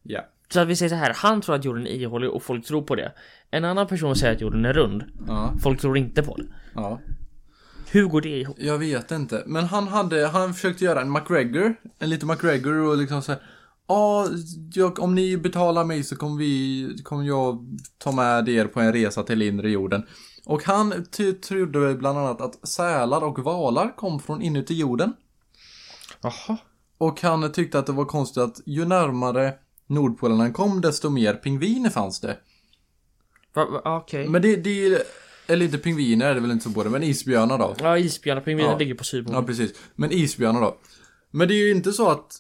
[0.03, 0.21] Ja.
[0.49, 2.83] Så att vi säger så här, han tror att jorden är ihålig och folk tror
[2.83, 3.13] på det.
[3.51, 5.05] En annan person säger att jorden är rund.
[5.27, 5.53] Ja.
[5.63, 6.45] Folk tror inte på det.
[6.75, 7.01] Ja.
[7.91, 8.57] Hur går det ihop?
[8.59, 9.43] Jag vet inte.
[9.47, 11.75] Men han hade, han försökte göra en McGregor.
[11.99, 13.39] En liten McGregor och liksom säga
[13.89, 14.27] Ja,
[14.75, 18.93] jag- om ni betalar mig så kommer vi, kommer jag ta med er på en
[18.93, 20.03] resa till inre jorden.
[20.45, 21.07] Och han
[21.49, 25.13] trodde bland annat att sälar och valar kom från inuti jorden.
[26.21, 26.57] Jaha.
[26.99, 29.55] Och han tyckte att det var konstigt att ju närmare
[29.87, 32.37] Nordpolen han kom desto mer pingviner fanns det.
[33.55, 34.29] Va, Okej.
[34.29, 35.03] Men det, det
[35.47, 37.75] eller inte pingviner är det väl inte så på det, men isbjörnar då.
[37.79, 38.79] Ja, isbjörnar, pingviner Ja.
[38.79, 39.47] ligger på Ja, Sydpolen.
[39.47, 39.73] precis.
[39.95, 40.77] Men isbjörnar då.
[41.31, 42.33] Men det är ju inte så att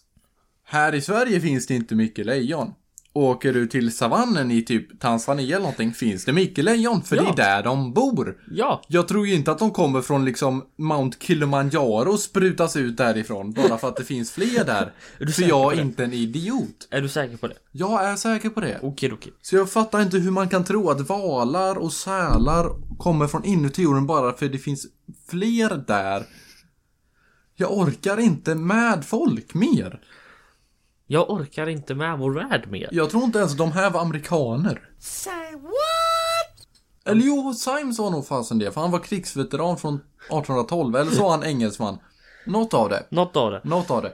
[0.68, 2.72] här i Sverige finns det inte mycket lejon.
[3.12, 7.22] Åker du till savannen i typ Tanzania eller någonting finns det mycket lejon, för Ja.
[7.22, 8.36] det är där de bor.
[8.50, 8.82] Ja.
[8.88, 13.52] Jag tror ju inte att de kommer från liksom Mount Kilimanjaro och sprutas ut därifrån
[13.52, 14.92] bara för att det finns fler där.
[15.18, 16.88] Är du för jag är inte en idiot.
[16.90, 17.54] Är du säker på det?
[17.72, 18.78] Jag är säker på det.
[18.82, 19.32] Okej, okej.
[19.42, 23.82] Så jag fattar inte hur man kan tro att valar och sälar kommer från inuti
[23.82, 24.86] jorden bara för det finns
[25.30, 26.26] fler där.
[27.56, 30.00] Jag orkar inte med folk mer.
[31.06, 32.88] Jag orkar inte med vår värld mer.
[32.92, 34.88] Jag tror inte ens de här var amerikaner.
[34.98, 36.66] Say what?
[37.04, 41.22] Eller jo, Symes var nog fasen det, för han var krigsveteran från 1812, eller så
[41.22, 41.98] var han engelsman.
[42.46, 43.06] Något av det.
[43.10, 43.60] Något av det.
[43.64, 44.12] Något av det.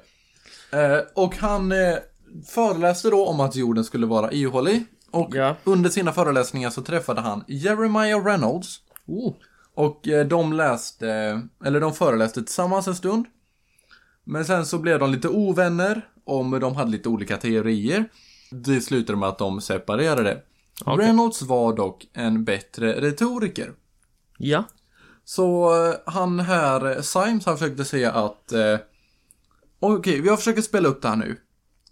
[0.83, 1.95] Eh, och han eh,
[2.55, 4.85] föreläste då om att jorden skulle vara ihålig.
[5.11, 5.57] Och Ja.
[5.65, 8.81] under sina föreläsningar så träffade han Jeremiah Reynolds.
[9.07, 9.35] Oh.
[9.75, 13.27] Och eh, de läste, eller de föreläste tillsammans en stund.
[14.25, 18.09] Men sen så blev de lite ovänner om de hade lite olika teorier.
[18.51, 20.43] Det slutade med att de separerade.
[20.85, 21.07] Okej.
[21.07, 23.73] Reynolds var dock en bättre retoriker.
[24.39, 24.65] Ja.
[25.25, 28.53] Så eh, han här, eh, Symes, han försökte säga att...
[28.53, 28.79] Eh,
[29.81, 31.37] Okej, jag försöker spela upp det här nu.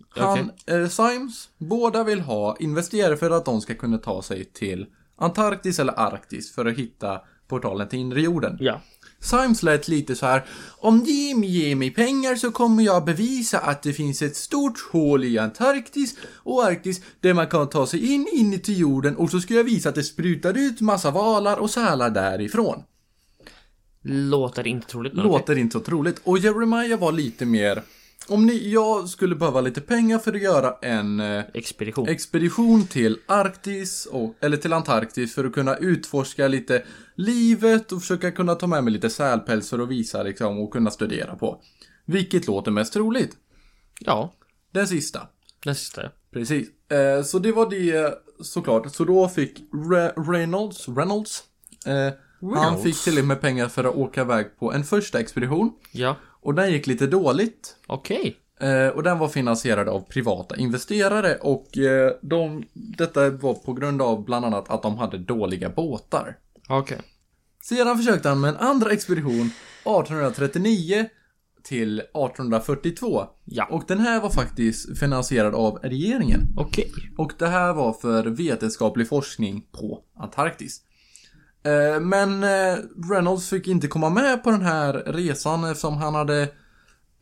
[0.09, 4.87] Han, eh, Symes, båda vill ha investerare för att de ska kunna ta sig till
[5.17, 8.57] Antarktis eller Arktis för att hitta portalen till inre jorden.
[8.61, 8.81] Ja.
[9.21, 10.45] Symes lät lite så här.
[10.79, 15.25] Om ni ger mig pengar så kommer jag bevisa att det finns ett stort hål
[15.25, 19.55] i Antarktis och Arktis där man kan ta sig in inuti jorden och så ska
[19.55, 22.83] jag visa att det sprutar ut massa valar och sälar därifrån.
[24.03, 25.15] Låter inte troligt.
[25.15, 26.21] Låter inte så troligt.
[26.25, 27.83] Och Jeremiah var lite mer...
[28.31, 32.09] Om ni, jag skulle behöva lite pengar för att göra en eh, Expedition.
[32.09, 36.83] expedition till Arktis, och, eller till Antarktis för att kunna utforska lite
[37.15, 40.91] livet och försöka kunna ta med mig lite sälpäls för att visa liksom och kunna
[40.91, 41.61] studera på.
[42.07, 43.37] Vilket låter mest troligt?
[44.01, 44.35] ja.
[44.73, 45.29] Den sista.
[45.65, 46.09] Den sista ja.
[46.33, 46.69] Precis.
[46.91, 48.95] Eh, så det var det såklart.
[48.95, 51.43] Så då fick Re- Reynolds, Reynolds,
[51.87, 52.15] eh, han
[52.55, 52.83] Reynolds.
[52.83, 55.73] fick till och med pengar för att åka iväg på en första expedition.
[55.93, 56.17] Ja.
[56.43, 57.77] Och den gick lite dåligt.
[57.87, 58.37] Okej.
[58.61, 64.03] Eh, och den var finansierad av privata investerare och eh, de, detta var på grund
[64.03, 66.37] av bland annat att de hade dåliga båtar.
[66.69, 66.99] Okej.
[67.63, 69.51] Sedan försökte han med en andra expedition
[69.85, 71.09] 1839
[71.63, 73.25] till 1842.
[73.45, 73.67] Ja.
[73.71, 76.41] Och den här var faktiskt finansierad av regeringen.
[76.57, 76.93] Okej.
[77.19, 80.83] Och det här var för vetenskaplig forskning på Antarktis.
[81.63, 82.79] Eh, Men eh,
[83.11, 86.49] Reynolds fick inte komma med på den här resan eftersom han hade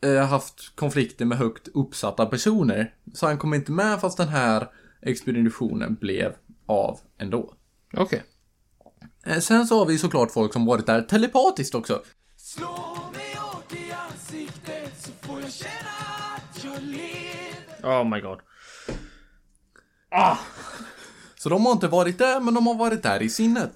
[0.01, 2.93] eh, haft konflikter med högt uppsatta personer.
[3.13, 4.67] Så han kom inte med fast den här
[5.01, 6.33] expeditionen blev
[6.65, 7.53] av ändå.
[7.97, 8.23] Okej.
[9.25, 12.01] Eh, Sen så har vi såklart folk som varit där telepatiskt också.
[12.37, 15.89] Slå mig hårt i ansiktet så får jag känna
[16.35, 17.99] att jag lever.
[18.01, 18.39] Oh my god.
[21.35, 23.71] Så de har inte varit där, men de har varit där i sinnet.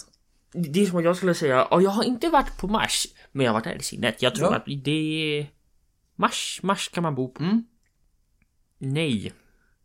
[0.53, 3.45] Det är som att jag skulle säga, "Ja, jag har inte varit på Mars, men
[3.45, 4.21] jag har varit där i sinnet.
[4.21, 4.55] Jag tror Ja.
[4.57, 4.91] att det
[5.39, 5.47] är...
[6.15, 7.43] Mars, Mars kan man bo på.
[7.43, 7.63] Mm.
[8.77, 9.33] Nej.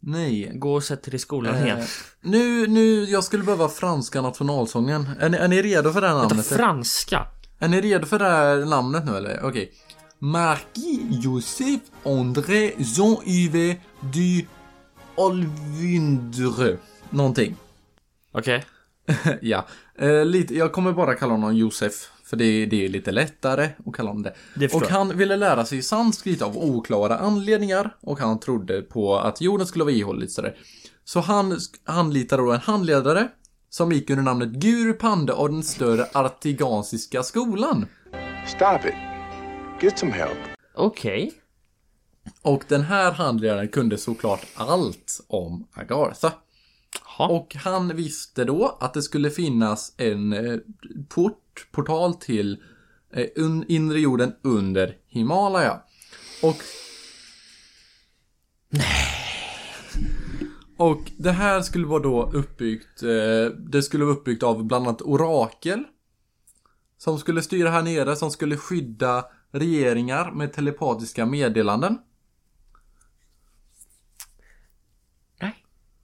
[0.01, 0.51] Nej.
[0.55, 1.87] Gå och sätt dig i skolan Eh, igen.
[2.21, 5.09] nu, nu, jag skulle behöva franska nationalsången.
[5.21, 6.47] Är ni, är ni redo för det här Vänta, namnet?
[6.47, 7.27] franska?
[7.59, 9.41] Är ni redo för det här namnet nu eller?
[9.45, 9.73] Okej.
[10.19, 14.47] Marquis Joseph André Jean-Yves du
[15.15, 16.77] Olvindre.
[17.11, 17.57] Någonting.
[18.33, 18.65] Okej.
[19.41, 19.67] ja,
[19.99, 22.11] eh, lite, jag kommer bara kalla honom Josef.
[22.25, 24.35] För det, det är lite lättare att kalla honom det.
[24.55, 27.97] Det och han ville lära sig sanskrit av oklara anledningar.
[28.01, 30.57] Och han trodde på att jorden skulle vara ihålig sådär.
[31.05, 33.29] Så han anlitade då en handledare.
[33.71, 37.87] Som gick under namnet Guru Panda av den större artigansiska skolan.
[38.47, 38.95] Stop it.
[39.83, 40.39] Get some help.
[40.75, 41.33] Okej.
[42.43, 46.33] Och den här handledaren kunde såklart allt om Agartha.
[47.19, 47.29] Ja.
[47.29, 50.59] Och han visste då att det skulle finnas en eh,
[51.09, 52.63] port, portal till
[53.13, 53.27] eh,
[53.69, 55.81] inre jorden under Himalaya.
[56.43, 56.57] Och...
[60.77, 65.03] Och det här skulle vara då uppbyggt, eh, det skulle vara uppbyggt av bland annat
[65.03, 65.85] orakel.
[66.99, 71.99] Som skulle styra här nere, som skulle skydda regeringar med telepatiska meddelanden.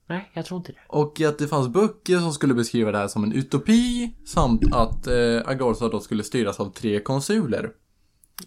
[0.07, 0.31] Nej.
[0.35, 0.79] Jag tror inte det.
[0.87, 4.15] Och att det fanns böcker som skulle beskriva det här som en utopi.
[4.27, 5.15] Samt att eh,
[5.45, 7.71] Agartha då skulle styras av tre konsuler.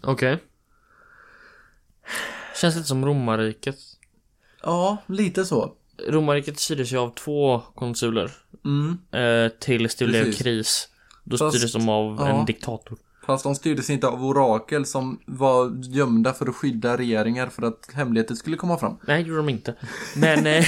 [0.02, 0.38] Okej.
[2.60, 3.76] Känns lite som romarriket.
[4.62, 5.72] Ja, lite så.
[6.08, 8.32] Romarriket styrdes ju av två konsuler.
[8.64, 8.98] Mm.
[9.12, 10.42] Eh, tills det blev Precis.
[10.42, 10.88] kris.
[11.24, 12.28] Då Fast- styrdes de av ja.
[12.28, 12.98] en diktator.
[13.28, 17.90] Fast de styrdes inte av orakel som var gömda för att skydda regeringar för att
[17.92, 18.96] hemligheter skulle komma fram.
[19.06, 19.74] Nej, gjorde de inte.
[20.16, 20.46] Men...
[20.46, 20.64] Eh,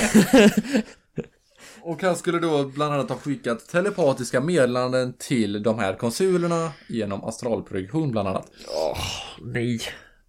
[1.82, 7.24] Och han skulle då bland annat ha skickat telepatiska meddelanden till de här konsulerna genom
[7.24, 8.50] astralprojektion bland annat.
[9.42, 9.80] nej.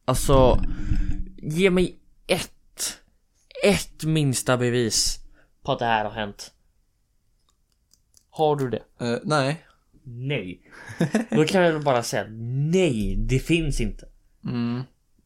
[0.05, 0.61] Alltså...
[1.37, 2.97] Ge mig ett...
[3.63, 5.19] Ett minsta bevis
[5.63, 6.51] på att det här har hänt.
[8.29, 8.83] Har du det?
[8.99, 9.65] Eh, nej.
[10.03, 10.61] Nej.
[11.29, 12.27] Då kan jag bara säga
[12.71, 14.09] nej, det finns inte.
[14.45, 14.81] Mm.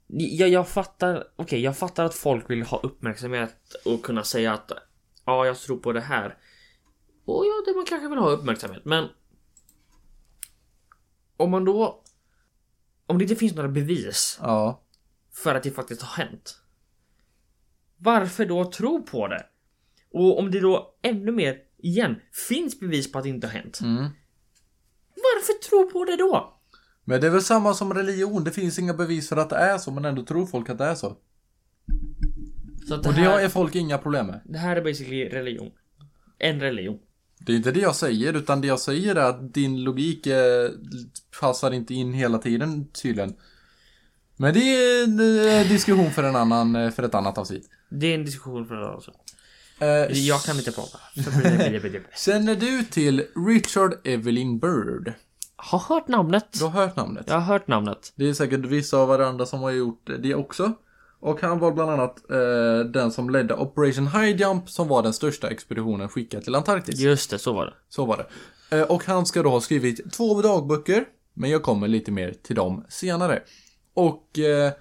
[0.07, 4.71] Jag, jag fattar, okej, jag fattar att folk vill ha uppmärksamhet och kunna säga att
[5.25, 6.37] ja, jag tror på det här.
[7.25, 9.07] Och ja, det man kanske vill ha uppmärksamhet, men
[11.37, 12.03] om man då
[13.07, 14.83] om det inte finns några bevis Ja.
[15.33, 16.59] för att det faktiskt har hänt.
[17.97, 19.45] Varför då tro på det?
[20.11, 23.79] Och om det då ännu mer igen finns bevis på att det inte har hänt.
[23.81, 24.05] Mm.
[25.47, 26.53] Varför tro på det då?
[27.05, 28.43] Men det är väl samma som religion.
[28.43, 30.85] Det finns inga bevis för att det är så, men ändå tror folk att det
[30.85, 31.17] är så.
[32.87, 34.41] Så det, Och det här, är folk inga problem med.
[34.45, 35.71] det här är basically religion.
[36.39, 36.99] En religion.
[37.39, 40.69] Det är inte det jag säger, utan det jag säger är att din logik eh,
[41.39, 43.35] passar inte in hela tiden tydligen.
[44.37, 47.69] Men det är en eh, diskussion för en annan, eh, för ett annat avsnitt.
[47.89, 49.11] Det är en diskussion för det också.
[49.79, 49.87] Eh,
[50.27, 50.99] Jag kan inte prata.
[52.17, 55.13] Känner du till Richard Evelyn Bird?
[55.57, 56.45] Har hört namnet.
[56.51, 57.23] Du har hört namnet?
[57.27, 58.13] Jag har hört namnet.
[58.15, 60.73] Det är säkert vissa av varandra som har gjort det också.
[61.19, 65.13] Och han var bland annat eh, den som ledde Operation High Jump som var den
[65.13, 66.99] största expeditionen skickad till Antarktis.
[66.99, 67.73] Just det, så var det.
[67.89, 68.25] Så var det.
[68.77, 71.05] Eh, och han ska då ha skrivit två dagböcker.
[71.33, 73.41] Men jag kommer lite mer till dem senare.
[73.93, 74.71] Och eh,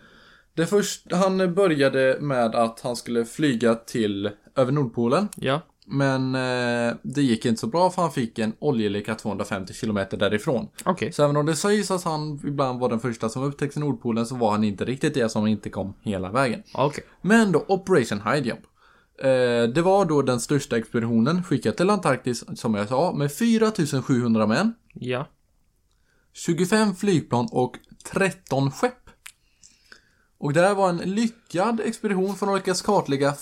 [0.54, 5.28] det först, han började med att han skulle flyga till över Nordpolen.
[5.36, 5.60] Ja.
[5.86, 10.68] Men eh, det gick inte så bra för han fick en oljeläcka 250 km därifrån.
[10.84, 11.12] Okej.
[11.12, 14.34] Så även om det sägs att han ibland var den första som upptäckte Nordpolen så
[14.36, 16.62] var han inte riktigt det som inte kom hela vägen.
[16.74, 17.04] Okej.
[17.22, 18.60] Men då Operation High Jump.
[19.18, 24.46] Eh, det var då den största expeditionen skickad till Antarktis som jag sa med 4700
[24.46, 25.28] män, Ja.
[26.32, 27.76] 25 flygplan och
[28.12, 29.10] 13 skepp.
[30.38, 33.34] Och det här var en lyckad expedition för att lyckas kartlägga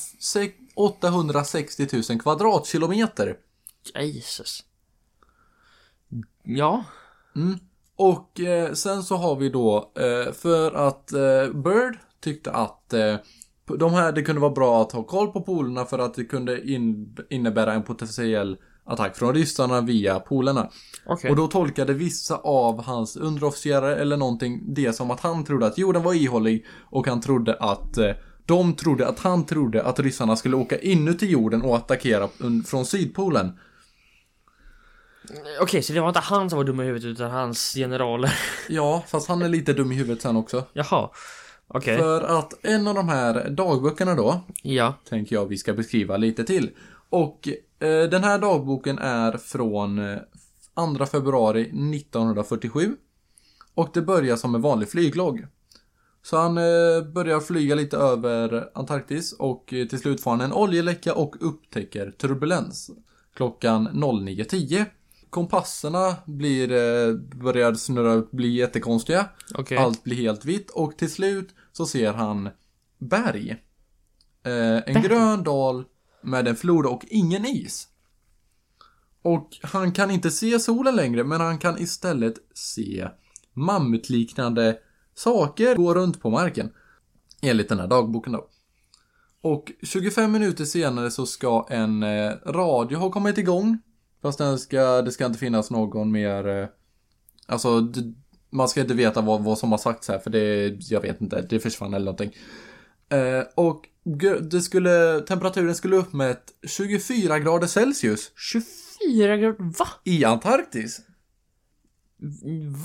[0.75, 3.37] 860 000 kvadratkilometer.
[3.95, 4.65] Jesus.
[6.43, 6.85] Ja.
[7.97, 13.17] Och eh, sen så har vi då, eh, för att eh, Bird tyckte att eh,
[13.79, 16.71] de här, det kunde vara bra att ha koll på polerna för att det kunde
[16.71, 20.71] in, innebära en potentiell attack från ryssarna via polerna.
[21.07, 21.31] Okej.
[21.31, 25.79] Och då tolkade vissa av hans underofficerare eller någonting det som att han trodde att
[25.79, 28.11] jorden var ihålig och han trodde att eh,
[28.47, 32.29] de trodde att han trodde att ryssarna skulle åka inuti jorden och attackera
[32.67, 33.59] från sydpolen.
[35.61, 38.33] Okej, så det var inte han som var dum i huvudet utan hans generaler.
[38.69, 40.65] Ja, fast han är lite dum i huvudet sen också.
[40.73, 41.11] Jaha.
[41.69, 41.99] Okej.
[41.99, 44.95] För att en av de här dagböckerna då, Ja.
[45.09, 46.71] tänker jag vi ska beskriva lite till.
[47.11, 47.49] Och
[47.79, 50.19] eh, den här dagboken är från eh,
[50.99, 52.97] 2 februari 1947.
[53.75, 55.47] Och det börjar som en vanlig flyglogg.
[56.23, 60.53] Så han eh, börjar flyga lite över Antarktis och eh, till slut får han en
[60.53, 62.91] oljeläcka och upptäcker turbulens.
[63.35, 64.85] Klockan 09.10.
[65.31, 69.29] Kompasserna blir, eh, börjar snurra, bli jättekonstiga.
[69.55, 69.79] Okej.
[69.79, 72.49] Allt blir helt vitt och till slut så ser han
[72.99, 73.51] berg.
[74.45, 75.85] Eh, en grön dal
[76.23, 77.89] med en flod och ingen is.
[79.23, 83.09] Och han kan inte se solen längre, men han kan istället se
[83.53, 84.79] mammutliknande
[85.15, 86.73] saker gå runt på marken.
[87.43, 88.49] Enligt den här dagboken då.
[89.41, 93.79] Och 25 minuter senare så ska en eh, radio ha kommit igång.
[94.23, 96.49] Fast den ska, det ska inte finnas någon mer...
[96.49, 96.69] Eh,
[97.47, 97.93] alltså,
[98.51, 101.43] man ska inte veta vad, vad som har sagts här för det, jag vet inte,
[101.43, 102.33] det försvann eller någonting.
[103.09, 103.89] Eh, och
[104.51, 109.89] det skulle, temperaturen skulle upp med ett 24 grader Celsius 24 grader, va?
[110.05, 111.01] i Antarktis.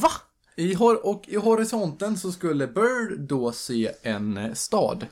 [0.01, 0.11] Va?
[0.59, 5.05] I hor- och i horisonten så skulle Bird då se en eh, stad.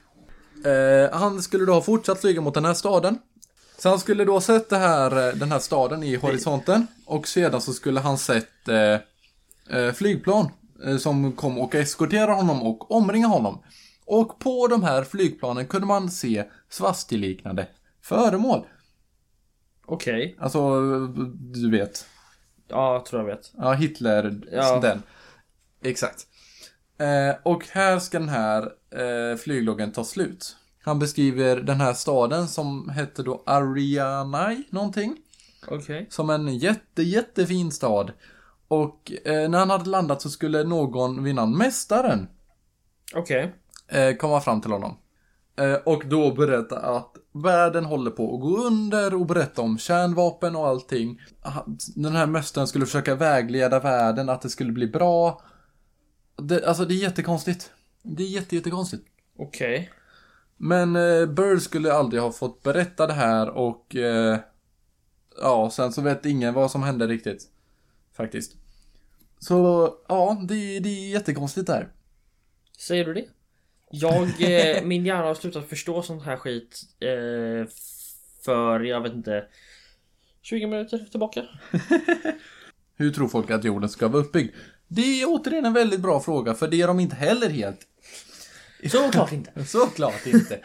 [0.66, 3.18] Eh, han skulle då ha fortsatt flyga mot den här staden.
[3.78, 6.88] Så han skulle då ha sett det här, eh, den här staden i horisonten.
[7.06, 10.50] Och sedan så skulle han sett eh, eh, flygplan
[10.86, 13.64] eh, som kom och eskorterade honom och omringade honom.
[14.06, 17.68] Och på de här flygplanen kunde man se svastiliknande
[18.02, 18.66] föremål.
[19.86, 20.36] Okej.
[20.39, 21.10] Alltså, eh,
[21.54, 22.06] du vet.
[22.68, 23.52] Ja, jag tror jag vet.
[23.58, 24.80] Ja, Hitler, Ja.
[24.80, 25.04] den.
[25.86, 26.27] Exakt.
[26.99, 28.61] Eh, och här ska den här
[28.91, 30.55] eh, flygloggen ta slut.
[30.83, 35.17] Han beskriver den här staden som hette då Arianai någonting.
[35.67, 36.07] Okej.
[36.09, 38.11] Som en jätte, jättefin stad.
[38.67, 42.27] Och eh, när han hade landat så skulle någon vid namn Mästaren
[43.15, 43.55] Okej.
[43.88, 44.97] eh, komma fram till honom.
[45.57, 50.55] Eh, och då berätta att världen håller på att gå under och berätta om kärnvapen
[50.55, 51.21] och allting.
[51.41, 55.41] Han- Den här mästaren skulle försöka vägleda världen, att det skulle bli bra.
[56.36, 57.71] Det, alltså det är jättekonstigt.
[58.01, 59.05] Det är jätte, jättekonstigt.
[59.38, 59.91] Okej.
[60.57, 64.39] Men eh, Bird skulle aldrig ha fått berätta det här och eh,
[65.41, 67.43] ja, sen så vet ingen vad som hände riktigt.
[68.13, 68.55] Faktiskt.
[69.39, 71.91] Så ja, det, det är jättekonstigt där.
[72.77, 73.25] Säger du det?
[73.91, 77.69] Jag, eh, min hjärna har slutat förstå sånt här skit eh,
[78.43, 79.45] för, jag vet inte
[80.41, 81.43] 20 minuter tillbaka.
[82.95, 84.55] Hur tror folk att jorden ska vara uppbyggd?
[84.88, 87.79] Det är återigen en väldigt bra fråga, för det är de inte heller helt.
[88.91, 89.65] Såklart inte.
[89.65, 90.55] Såklart inte.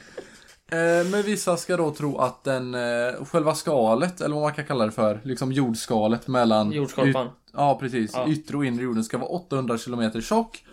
[0.73, 4.65] Eh, Men vissa ska då tro att den, eh, själva skalet, eller vad man kan
[4.67, 6.73] kalla det för, liksom jordskalet mellan...
[6.73, 7.27] Jordskorpan.
[7.27, 8.11] yt- Ja, precis.
[8.15, 8.29] Ja.
[8.29, 10.65] Yttre och inre jorden ska vara 800 km tjock.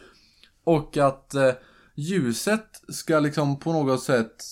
[0.63, 1.51] Och att eh,
[1.95, 4.43] ljuset ska liksom på något sätt...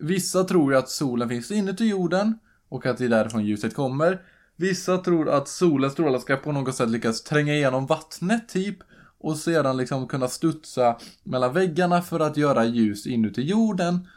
[0.00, 2.38] Vissa tror ju att solen finns inuti jorden
[2.68, 4.22] och att det är därifrån ljuset kommer.
[4.56, 8.76] Vissa tror att solens strålar ska på något sätt lyckas tränga igenom vattnet typ
[9.18, 14.08] och sedan liksom kunna studsa mellan väggarna för att göra ljus inuti jorden.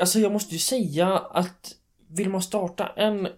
[0.00, 1.74] Alltså jag måste ju säga att
[2.08, 3.28] vill man starta en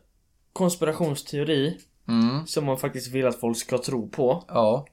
[0.53, 1.79] konspirationsteori
[2.09, 4.87] Mm, som man faktiskt vill att folk ska tro på ja.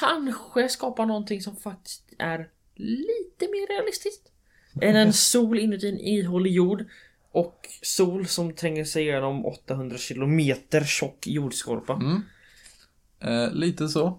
[0.00, 4.32] kanske skapa någonting som faktiskt är lite mer realistiskt.
[4.80, 6.84] Än en sol inuti en ihålig jord
[7.36, 11.92] och sol som tränger sig igenom 800 kilometer tjock jordskorpa.
[11.92, 12.22] Mm.
[13.20, 14.18] Eh, lite så.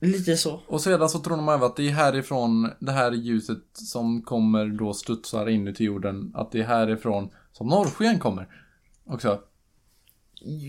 [0.00, 0.60] Lite så.
[0.66, 4.66] Och sedan så tror de även att det är härifrån det här ljuset som kommer
[4.66, 6.32] då studsar inuti jorden.
[6.34, 8.48] Att det är härifrån som norrsken kommer.
[9.06, 9.40] Också.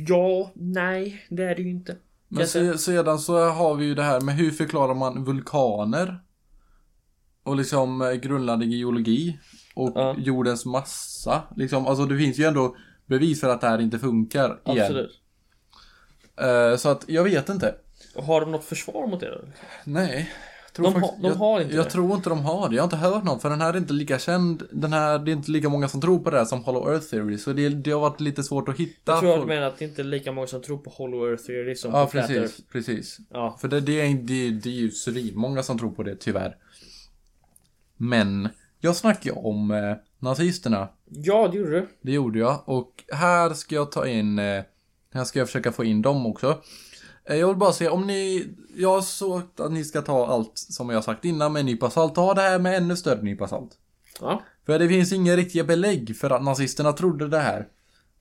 [0.07, 1.97] Ja, nej, det är det ju inte.
[2.27, 6.19] Men se, sedan så har vi ju det här med hur förklarar man vulkaner?
[7.43, 9.39] Och liksom eh, grundläggande geologi.
[9.77, 10.15] Och Ja.
[10.17, 11.43] jordens massa.
[11.55, 12.75] Liksom, alltså det finns ju ändå
[13.05, 14.81] bevis för att det här inte funkar igen.
[14.85, 15.19] Absolut.
[16.41, 17.75] Eh, så att jag vet inte.
[18.15, 19.41] Har de något försvar mot det då?
[19.83, 20.31] Nej.
[20.65, 21.89] jag tror De faktiskt- de jag, har inte Jag det.
[21.89, 22.75] tror inte de har det.
[22.75, 23.39] Jag har inte hört någon.
[23.39, 24.63] För den här är inte lika känd.
[24.71, 27.07] Den här, det är inte lika många som tror på det här som Hollow Earth
[27.09, 27.37] Theory.
[27.37, 29.11] Så det, det har varit lite svårt att hitta.
[29.11, 29.49] Jag tror att folk.
[29.49, 31.91] du menar att det inte är lika många som tror på Hollow Earth Theory som
[31.93, 32.41] Ja, på Flat Earth.
[32.41, 32.65] precis.
[32.71, 33.17] Precis.
[33.29, 33.57] Ja.
[33.61, 34.73] För det, det, är, det, det är
[35.19, 36.57] ju många som tror på det, tyvärr.
[37.97, 38.49] Men,
[38.79, 40.89] jag snackar ju om eh, nazisterna.
[41.05, 41.87] ja, det gjorde du.
[42.01, 42.63] Det gjorde jag.
[42.65, 44.63] Och här ska jag ta in, eh,
[45.13, 46.61] här ska jag försöka få in dem också.
[47.25, 50.89] Eh, jag vill bara se om ni, jag såg att ni ska ta allt som
[50.89, 52.15] jag sagt innan med en nypa salt.
[52.15, 53.71] Ta det här med ännu större nypa salt.
[54.21, 54.41] Ja.
[54.65, 57.67] För det finns inga riktiga belägg för att nazisterna trodde det här.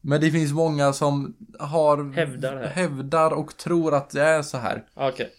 [0.00, 4.58] Men det finns många som har Hävdar det hävdar och tror att det är så
[4.58, 4.84] här.
[4.94, 5.32] Okej.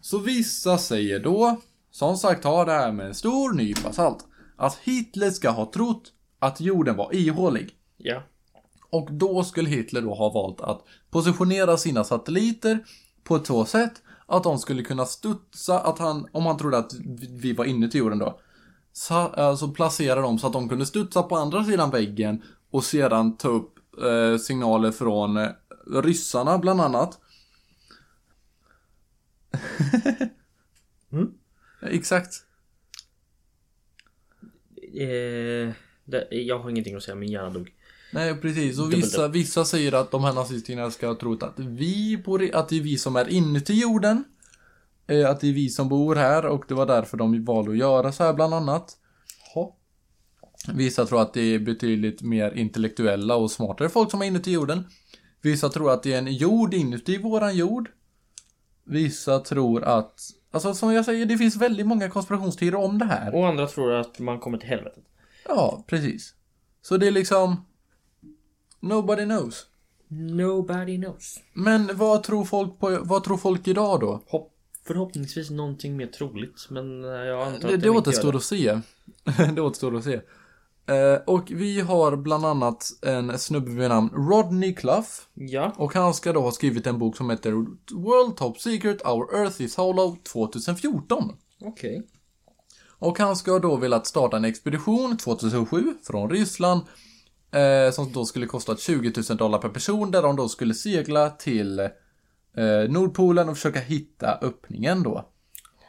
[0.00, 1.60] Så vissa säger då,
[1.90, 4.18] som sagt har det här med en stor nypa salt,
[4.62, 7.76] att Hitler ska ha trott att jorden var ihålig.
[7.96, 8.22] Ja.
[8.90, 12.84] Och då skulle Hitler då ha valt att positionera sina satelliter
[13.24, 16.92] på ett så sätt att de skulle kunna studsa, att han, om han trodde att
[17.30, 18.40] vi var inuti jorden då,
[18.92, 23.36] så, alltså placera dem så att de kunde studsa på andra sidan väggen och sedan
[23.36, 25.48] ta upp eh, signaler från eh,
[26.02, 27.18] ryssarna bland annat.
[31.12, 31.30] Mm.
[31.82, 32.46] Exakt.
[34.94, 35.72] Eh,
[36.04, 37.70] det, jag har ingenting att säga, min hjärna dog.
[38.12, 38.78] Nej, precis.
[38.78, 42.52] Och vissa, vissa säger att de här nazisterna ska ha trott att vi bor i,
[42.52, 44.24] att det är vi som är inuti jorden.
[45.06, 47.76] Eh, Att det är vi som bor här och det var därför de valde att
[47.76, 48.96] göra så här bland annat.
[50.74, 54.84] Vissa tror att det är betydligt mer intellektuella och smartare folk som är inuti jorden.
[55.42, 57.90] Vissa tror att det är en jord inuti våran jord.
[58.84, 60.20] Vissa tror att,
[60.52, 63.34] alltså som jag säger, det finns väldigt många konspirationsteorier om det här.
[63.34, 65.04] Och andra tror att man kommer till helvetet.
[65.48, 66.34] Ja, precis.
[66.82, 67.64] Så det är liksom,
[68.80, 69.66] nobody knows.
[70.08, 71.40] Nobody knows.
[71.52, 74.22] Men vad tror folk på, vad tror folk idag då?
[74.26, 74.52] Hopp,
[74.86, 78.42] förhoppningsvis någonting mer troligt, men eh, jag antar Det, att det de inte återstår att
[78.42, 78.80] se.
[79.54, 80.20] det återstår att se.
[80.86, 85.08] Eh, och vi har bland annat en snubbe vid namn Rodney Clough.
[85.34, 87.52] Ja, Och han ska då ha skrivit en bok som heter
[87.94, 91.36] World Top Secret Our Earth is Hollow 2014.
[91.64, 92.02] okej.
[92.98, 96.80] Och han ska då velat starta en expedition 2007 från Ryssland.
[97.52, 101.30] Eh, som då skulle kosta 20 000 dollar per person där de då skulle segla
[101.30, 101.88] till eh,
[102.88, 105.28] Nordpolen och försöka hitta öppningen då.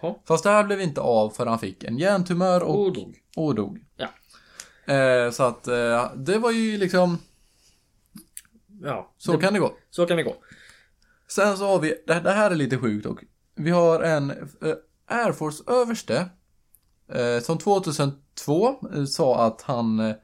[0.01, 0.15] Jaha.
[0.27, 3.15] Fast det här blev inte av för han fick en hjärntumör och, Och dog.
[3.35, 3.85] och dog.
[3.97, 4.07] Ja.
[4.86, 7.17] Eh, så att eh, det var ju liksom,
[8.81, 9.73] Ja, så det, kan det gå.
[9.89, 10.36] så kan det gå.
[11.27, 13.19] Sen så har vi, det, det här är lite sjukt dock.
[13.55, 14.36] Vi har en eh,
[15.07, 16.29] Air Force-överste
[17.13, 20.15] eh, som 2002 eh, sa att han eh,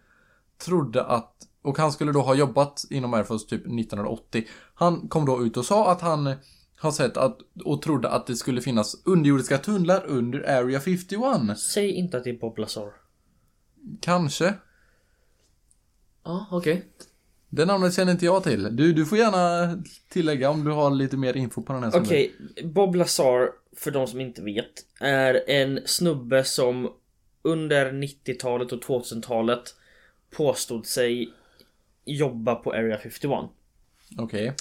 [0.65, 4.47] trodde att, och han skulle då ha jobbat inom Air Force typ 1980.
[4.73, 6.33] Han kom då ut och sa att han
[6.79, 11.59] har sett att, och trodde att det skulle finnas underjordiska tunnlar under Area 51.
[11.59, 12.98] Säg inte att det är Bob Lazar.
[14.01, 14.53] Kanske.
[16.23, 16.85] Ja, okej.
[17.49, 18.75] Det namnet känner inte jag till.
[18.75, 19.75] Du, du får gärna
[20.09, 22.01] tillägga om du har lite mer info på den här.
[22.01, 26.93] Okej, Bob Lazar, för de som inte vet, är en snubbe som
[27.41, 29.75] under 90-talet och 2000-talet
[30.29, 31.33] påstod sig
[32.05, 33.31] jobba på Area 51.
[34.17, 34.53] Okej.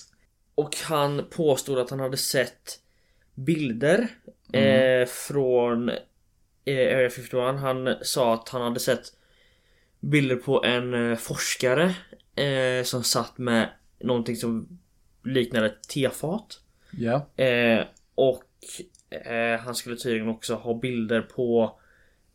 [0.55, 2.81] Och han påstod att han hade sett
[3.35, 4.09] bilder
[4.53, 5.91] eh, från
[6.77, 7.61] Area 51.
[7.61, 9.13] Han sa att han hade sett
[10.01, 11.95] bilder på en eh, forskare
[12.35, 13.69] eh, som satt med
[14.01, 14.79] någonting som
[15.25, 16.61] liknade ett tefat.
[16.91, 17.45] Ja.
[17.45, 18.45] Eh, och
[19.11, 21.79] eh, han skulle tydligen också ha bilder på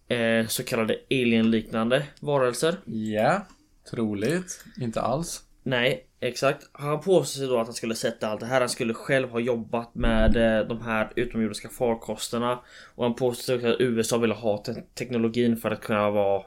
[0.07, 2.75] eh, så kallade alien-liknande varelser.
[2.85, 3.47] Ja.
[3.89, 4.65] Troligt.
[4.81, 5.42] Inte alls.
[5.63, 6.69] Nej, exakt.
[6.71, 8.59] Han påstod sig då att han skulle sett allt det här.
[8.59, 12.59] Han skulle själv ha jobbat med eh, de här utomjordiska farkosterna.
[12.95, 16.43] Och han sig också att USA ville ha te- teknologin för att kunna vara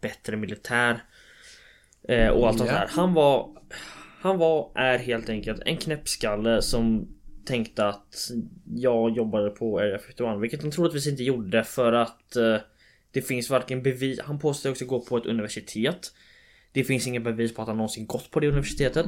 [0.00, 1.02] bättre militär.
[2.08, 2.88] Eh, och allt sånt här.
[2.90, 3.56] Han var...
[4.22, 7.08] Han var, är helt enkelt en knäppskalle som
[7.44, 8.30] tänkte att
[8.74, 10.40] jag jobbade på Area 51.
[10.40, 12.56] Vilket han troligtvis inte gjorde för att eh,
[13.10, 14.20] det finns varken bevis.
[14.20, 16.12] Han påstår också gå på ett universitet.
[16.72, 19.06] Det finns inga bevis på att han någonsin gått på det universitetet.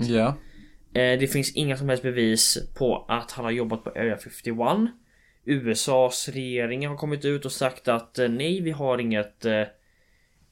[0.94, 4.56] Eh, det finns inga som helst bevis på att han har jobbat på Area 51.
[5.44, 9.60] USAs regering har kommit ut och sagt att eh, nej, vi har inget eh,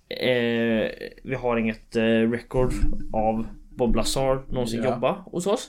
[0.08, 0.90] eh,
[1.24, 2.72] Vi har inget eh, record
[3.12, 4.90] av Bob Lazar någonsin Ja.
[4.94, 5.68] jobba hos oss.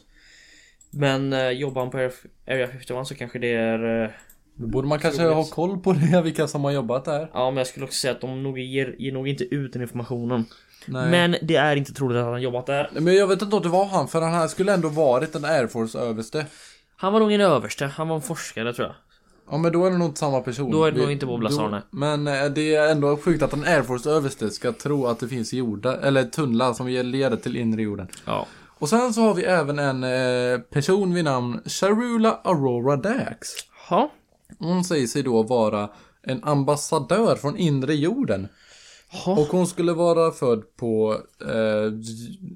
[0.91, 4.09] Men eh, jobbar han på Area- Area 51 så kanske det är eh,
[4.55, 7.29] Då borde man kanske ha koll på det, vilka som har jobbat där.
[7.33, 9.81] Ja men jag skulle också säga att de nog ger, ger nog inte ut den
[9.81, 10.45] informationen.
[10.85, 11.11] Nej.
[11.11, 12.89] Men det är inte troligt att han jobbat där.
[12.93, 15.45] Men jag vet inte om det var han, för han här skulle ändå varit en
[15.45, 16.45] Air Force-överste.
[16.97, 18.95] Han var nog en överste, han var en forskare tror jag.
[19.51, 20.71] Ja men då är det nog inte samma person.
[20.71, 21.81] Då är det Vi- nog inte Bob Lazar.
[21.89, 25.53] Men eh, det är ändå sjukt att en Air Force-överste ska tro att det finns
[25.53, 28.07] jordar, eller tunnlar som leder till inre jorden.
[28.25, 28.47] Ja.
[28.79, 33.47] Och sen så har vi även en eh, person vid namn Sharula Aurora Dax.
[33.89, 34.11] Ha.
[34.59, 35.89] Hon säger sig då vara
[36.23, 38.47] en ambassadör från inre jorden.
[39.11, 39.31] Ha.
[39.31, 41.93] Och hon skulle vara född på eh,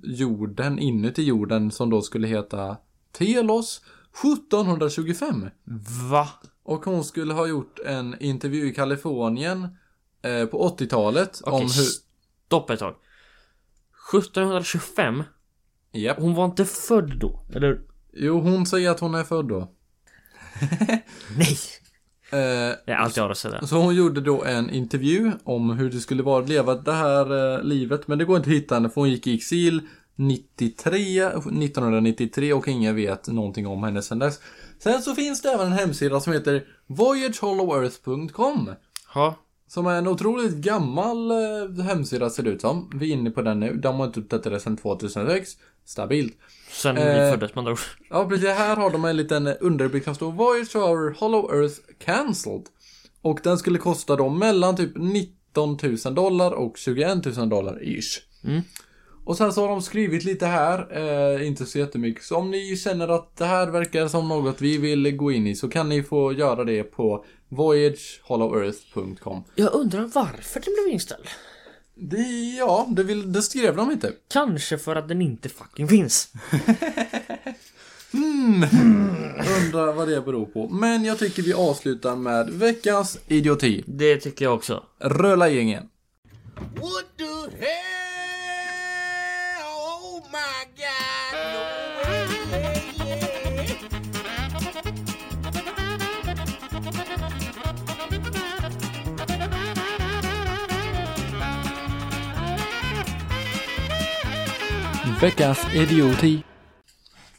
[0.04, 2.78] jorden, inuti jorden, som då skulle heta
[3.12, 3.82] Telos
[4.24, 5.50] 1725.
[6.10, 6.30] Va?
[6.64, 9.68] Och hon skulle ha gjort en intervju i Kalifornien
[10.22, 11.86] eh, på 80-talet Okej, om hur...
[12.46, 12.96] stopp ett tag.
[14.14, 15.24] 1725?
[15.92, 16.20] Japp.
[16.20, 17.46] Hon var inte född då?
[17.56, 17.82] Eller?
[18.14, 19.72] Jo, hon säger att hon är född då.
[21.38, 21.58] Nej!
[22.30, 22.38] Eh,
[22.86, 23.68] Det är allt jag har att säga.
[23.68, 27.56] så hon gjorde då en intervju om hur det skulle vara att leva det här
[27.58, 28.08] eh, livet.
[28.08, 29.82] Men det går inte att hitta henne för hon gick i exil
[30.16, 34.40] 93, 1993 och ingen vet någonting om henne sedan dess.
[34.80, 38.70] Sen så finns det även en hemsida som heter voyagehollowearth.com.
[39.14, 39.36] Ha.
[39.68, 42.90] Som är en otroligt gammal eh, hemsida ser det ut som.
[42.96, 43.74] Vi är inne på den nu.
[43.74, 45.52] De har inte uppdaterat sedan 2006.
[45.86, 46.34] Stabilt.
[46.82, 47.24] Sen Eh.
[47.26, 47.80] vi föddes med andra ord.
[48.10, 48.50] Ja, precis.
[48.50, 52.64] Här har de en liten underrubrik som står Voyage to our Hollow Earth cancelled.
[53.22, 58.22] Och den skulle kosta då mellan typ 19 000 dollar och 21 000 dollar ish.
[58.44, 58.62] Mm.
[59.26, 60.88] Och sen så har de skrivit lite här,
[61.38, 62.24] eh, inte så jättemycket.
[62.24, 65.56] Så om ni känner att det här verkar som något vi vill gå in i
[65.56, 69.44] så kan ni få göra det på voyagehollowearth.com.
[69.56, 71.28] Jag undrar varför den blev inställd.
[71.98, 74.14] Det, ja, det, vill, det skrev de inte.
[74.28, 76.30] Kanske för att den inte fucking finns.
[79.62, 80.70] Undrar vad det beror på.
[80.70, 83.84] Men jag tycker vi avslutar med veckans idioti.
[83.88, 84.84] Det tycker jag också.
[85.00, 85.90] Röla gängen.
[86.56, 87.24] What the
[87.58, 87.76] hell?
[89.64, 91.05] Oh my God!
[105.22, 106.44] Veckans idioti.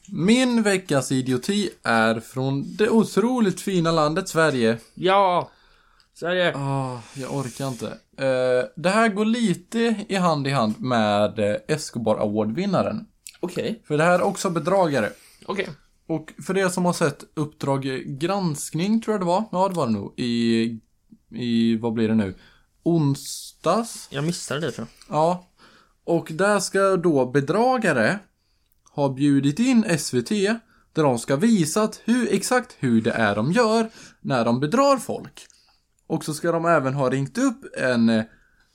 [0.09, 4.79] Min veckas idioti är från det otroligt fina landet Sverige.
[4.95, 5.51] Ja!
[6.15, 6.57] Sverige.
[6.57, 7.87] Ah, jag orkar inte.
[8.19, 13.07] Eh, det här går lite i hand i hand med eh, Escobar Award-vinnaren.
[13.41, 13.83] Okej.
[13.89, 15.11] För det här är också bedragare.
[15.47, 15.69] Okej.
[16.07, 19.45] Och för er som har sett Uppdrag granskning tror jag det var.
[19.53, 20.15] Ja, det var det nog.
[20.17, 20.81] I,
[21.31, 22.35] i vad blir det nu?
[22.83, 24.09] Onsdags?
[24.11, 25.17] Jag missade det tror jag.
[25.17, 25.47] Ja.
[26.07, 28.19] Och där ska då bedragare
[28.91, 30.29] ha bjudit in SVT
[30.93, 33.91] där de ska visa hur, exakt hur det är de gör
[34.21, 35.47] när de bedrar folk.
[36.07, 38.25] Och så ska de även ha ringt upp en eh,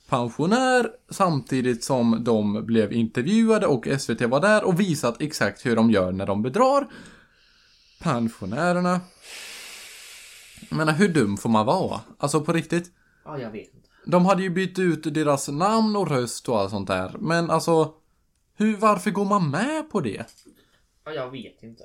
[0.08, 5.90] pensionär samtidigt som de blev intervjuade och SVT var där och visat exakt hur de
[5.90, 6.88] gör när de bedrar
[8.00, 9.00] pensionärerna.
[10.68, 12.00] Jag menar, hur dum får man vara?
[12.18, 12.90] Alltså på riktigt.
[13.24, 13.81] Ja, jag vet.
[14.06, 17.16] De hade ju bytt ut deras namn och röst och allt sånt där.
[17.18, 17.94] Men alltså,
[18.56, 20.24] hur, varför går man med på det?
[21.04, 21.84] Ja, jag vet inte.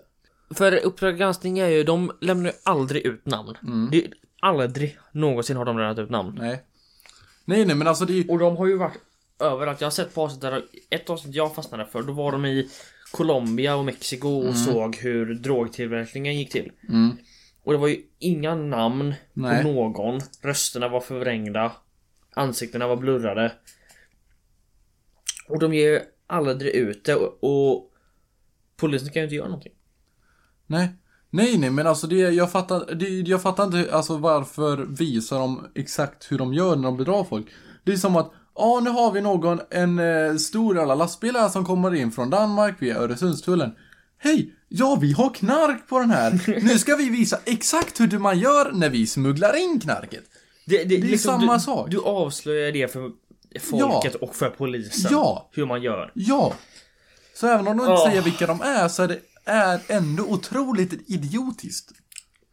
[0.55, 3.53] För Uppdrag granskning är ju, de lämnar ju aldrig ut namn.
[3.91, 6.37] Det är, aldrig någonsin har de lämnat ut namn.
[6.39, 6.63] Nej.
[7.45, 8.29] Nej, nej, men alltså det är ju...
[8.29, 8.97] Och de har ju varit
[9.39, 9.81] överallt.
[9.81, 12.69] Jag har sett på avsnitt där, ett avsnitt jag fastnade för, då var de i
[13.11, 16.71] Colombia och Mexiko och såg hur drogtillverkningen gick till.
[16.89, 17.17] Mm.
[17.63, 19.63] Och det var ju inga namn Nej.
[19.63, 20.21] på någon.
[20.41, 21.71] Rösterna var förvrängda.
[22.37, 23.51] Ansiktena var blurrade.
[25.47, 27.91] Och de ger ju aldrig ut det och, och
[28.77, 29.73] polisen kan ju inte göra någonting.
[30.67, 30.89] Nej.
[31.29, 35.67] Nej, nej, men alltså det, jag fattar, det, jag fattar inte alltså varför visar de
[35.75, 37.47] exakt hur de gör när de bedrar folk.
[37.83, 41.49] Det är som att, ja nu har vi någon, en eh, stor jävla lastbil här
[41.49, 43.75] som kommer in från Danmark via Öresundstullen.
[44.17, 44.53] Hej!
[44.69, 46.61] Ja, vi har knark på den här.
[46.63, 50.23] Nu ska vi visa exakt hur man gör när vi smugglar in knarket.
[50.67, 51.91] Det, det, är samma du, sak.
[51.91, 53.11] Du avslöjar det för
[53.59, 55.11] folket och för polisen.
[55.11, 55.49] Ja.
[55.53, 56.11] Hur man gör.
[56.15, 56.53] Ja.
[57.33, 58.09] Så även om de inte Åh.
[58.09, 61.91] säger vilka de är så är det är ändå otroligt idiotiskt.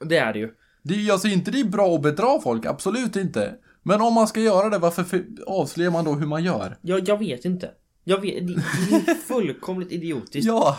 [0.04, 0.50] Det är det ju.
[0.82, 3.54] Det är ju alltså inte det är bra att bedra folk, absolut inte.
[3.82, 6.78] Men om man ska göra det, varför för- avslöjar man då hur man gör?
[6.82, 7.70] Jag, jag vet inte.
[8.04, 10.46] Jag vet, det, det är fullkomligt idiotiskt.
[10.46, 10.78] Ja,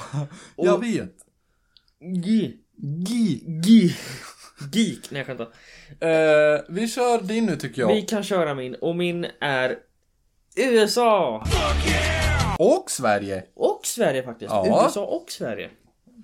[0.58, 1.16] jag Och- vet.
[2.26, 2.58] Gi.
[3.08, 3.44] Gi.
[3.66, 3.96] Gi.
[4.74, 5.12] Geek.
[5.12, 5.48] Nej jag skämtar.
[6.00, 7.96] Eh, vi kör din nu tycker jag.
[7.96, 9.78] Vi kan köra min och min är
[10.56, 11.44] USA.
[12.60, 13.44] Och Sverige.
[13.54, 14.52] Och Sverige faktiskt.
[14.52, 14.84] Ja.
[14.84, 15.70] USA och Sverige.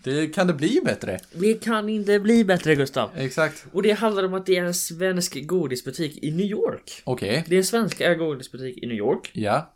[0.03, 1.19] Det kan det bli bättre.
[1.31, 3.09] Det kan inte bli bättre Gustav.
[3.15, 3.65] Exakt.
[3.73, 7.01] Och det handlar om att det är en svensk godisbutik i New York.
[7.03, 7.43] Okej.
[7.47, 9.31] Det är en svensk godisbutik i New York.
[9.33, 9.73] Ja.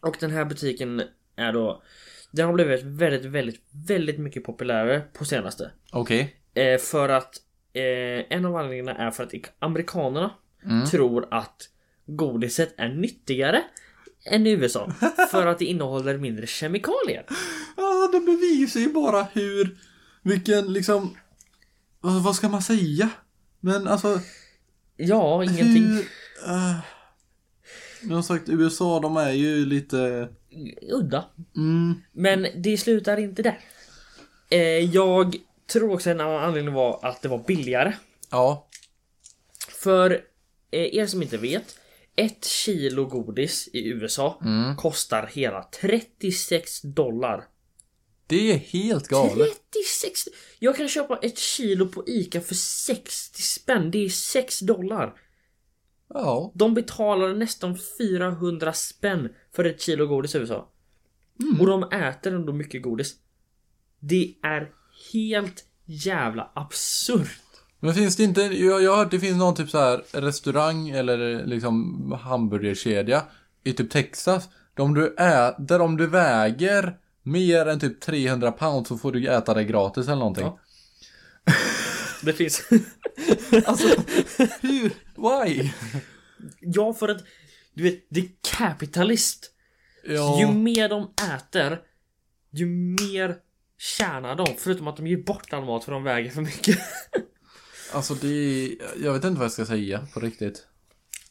[0.00, 1.02] Och den här butiken
[1.36, 1.82] är då
[2.30, 5.70] Den har blivit väldigt, väldigt, väldigt mycket populärare på senaste.
[5.92, 6.36] Okej.
[6.54, 7.34] Eh, för att
[7.72, 10.30] eh, en av anledningarna är för att amerikanerna
[10.90, 11.68] tror att
[12.06, 13.62] godiset är nyttigare
[14.24, 14.92] än i USA.
[15.30, 17.26] för att det innehåller mindre kemikalier.
[17.76, 19.78] Ja, det bevisar ju bara hur,
[20.22, 21.16] vilken liksom,
[22.00, 23.10] vad, vad ska man säga?
[23.60, 24.20] Men alltså,
[24.96, 25.86] Ja, ingenting.
[25.86, 25.98] hur,
[26.48, 26.78] uh,
[28.02, 30.28] jag har sagt USA, de är ju lite,
[30.92, 31.24] Udda.
[31.56, 33.58] mm, Men det slutar inte där.
[34.50, 34.60] Eh,
[34.94, 35.36] jag
[35.72, 37.94] tror också en annan anledning var att det var billigare.
[38.30, 38.68] ja,
[39.68, 40.10] För
[40.70, 41.78] eh, er som inte vet.
[42.16, 44.40] Ett kilo godis i USA
[44.78, 47.44] kostar hela 36 dollar.
[48.26, 49.48] det är helt galet.
[49.72, 50.28] 36!
[50.58, 53.90] Jag kan köpa ett kilo på ICA för 60 spänn.
[53.90, 55.14] Det är 6 dollar.
[56.08, 60.68] Ja, De betalar nästan 400 spänn för ett kilo godis i USA.
[61.60, 63.14] Och de äter ändå mycket godis.
[63.98, 64.72] Det är
[65.12, 67.40] helt jävla absurt.
[67.80, 70.88] men finns det inte, jag, jag har hört det finns någon typ så här restaurang
[70.88, 73.22] eller liksom hamburgerkedja
[73.64, 74.48] i typ Texas.
[74.74, 75.14] Där om du
[75.58, 80.06] där om du väger mer än typ 300 pound så får du äta det gratis
[80.06, 80.44] eller någonting.
[80.44, 80.58] Ja.
[82.22, 82.62] Det finns...
[83.66, 83.88] Alltså,
[84.60, 84.92] hur?
[85.16, 85.70] Why?
[86.60, 87.22] ja, för att
[87.74, 88.28] du vet, det är
[88.58, 89.50] kapitalist.
[90.04, 90.40] Ja.
[90.40, 91.80] Ju mer de äter,
[92.50, 93.36] ju mer
[93.82, 94.46] tjänar de.
[94.58, 96.78] Förutom att de ger bort all mat för de väger för mycket.
[97.94, 98.70] Alltså det är...
[99.04, 100.66] Jag vet inte vad jag ska säga på riktigt.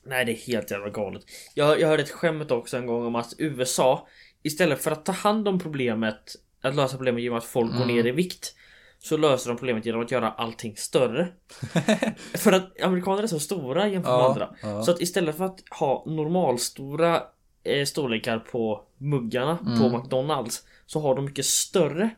[0.04, 1.24] Nej, det är helt jävla galet.
[1.54, 4.08] Jag, jag hörde ett skämt också en gång om att USA
[4.43, 8.08] istället för att ta hand om problemet, att lösa problemet genom att folk går ner
[8.08, 8.56] i vikt,
[8.99, 11.28] så löser de problemet genom att göra allting större.
[12.34, 14.56] för att amerikaner är så stora jämfört med Ja, andra.
[14.62, 14.84] ja.
[14.84, 17.24] Så att istället för att ha normalstora
[17.64, 22.10] eh, storlekar på muggarna på McDonalds så har de mycket större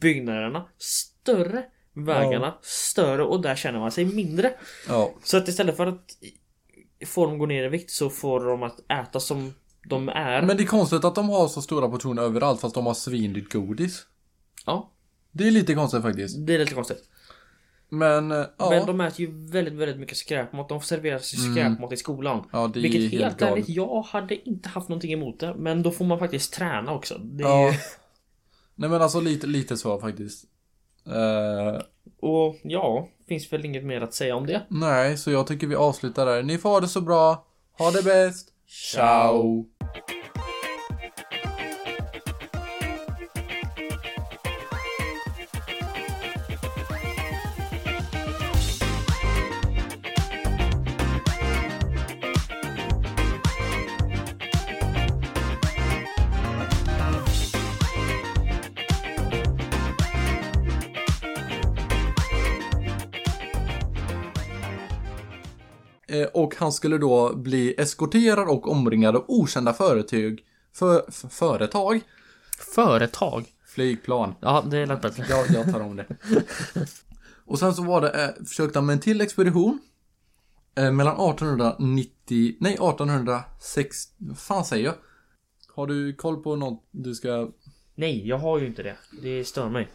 [0.00, 4.52] byggnaderna, större vägarna, större och där känner man sig mindre.
[4.88, 5.14] Ja.
[5.22, 6.10] Så att istället för att
[7.06, 9.54] få dem gå ner i vikt så får de att äta som
[9.88, 10.42] de är.
[10.42, 13.52] Men det är konstigt att de har så stora portioner överallt fast de har svindyrt
[13.52, 14.06] godis.
[14.66, 14.92] Ja,
[15.32, 16.46] Det är lite konstigt faktiskt.
[16.46, 17.04] det är lite konstigt.
[17.88, 18.70] Men, eh, ja.
[18.70, 20.68] Men de äter ju väldigt, väldigt mycket skräpmat.
[20.68, 22.44] De serverar sig skräpmat i skolan.
[22.52, 23.52] Ja, det är Vilket helt helt galet.
[23.54, 25.54] ärligt, jag hade inte haft någonting emot det.
[25.58, 27.18] Men då får man faktiskt träna också.
[27.18, 27.72] Det är Ja.
[28.76, 30.44] Nej men alltså lite, lite så faktiskt.
[31.06, 31.82] Eh,
[32.20, 34.62] Och ja, finns väl inget mer att säga om det.
[34.68, 36.42] nej, så jag tycker vi avslutar där.
[36.42, 37.46] Ni får ha det så bra.
[37.78, 38.48] Ha det bäst.
[38.94, 39.64] Ciao.
[66.34, 70.40] Och han skulle då bli eskorterad och omringad av okända företag.
[70.74, 72.00] För, f- företag?
[72.74, 73.44] Företag.
[73.66, 74.34] Flygplan.
[74.40, 75.24] Ja, det lät bättre.
[75.28, 76.06] Ja, jag tar om det.
[77.48, 79.78] Och sen så var det, eh, försökte han med en till expedition.
[80.76, 84.94] Eh, mellan 1890, nej 1806, vad fan säger jag?
[85.74, 87.48] Har du koll på något du ska...
[87.94, 88.96] Nej, jag har ju inte det.
[89.22, 89.88] Det stör mig.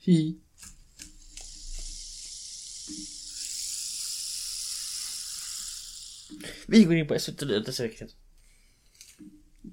[0.00, 0.38] Hi.
[6.66, 7.42] Vi går in på SVT
[7.80, 8.08] veckan.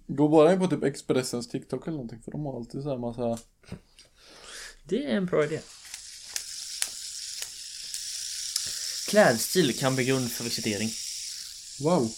[0.07, 2.97] Gå bara in på typ Expressens TikTok eller någonting för de har alltid så här
[2.97, 3.37] massa...
[4.83, 5.59] Det är en bra idé.
[9.09, 10.89] Klädstil kan bli grund för visitering.
[11.79, 12.11] Wow.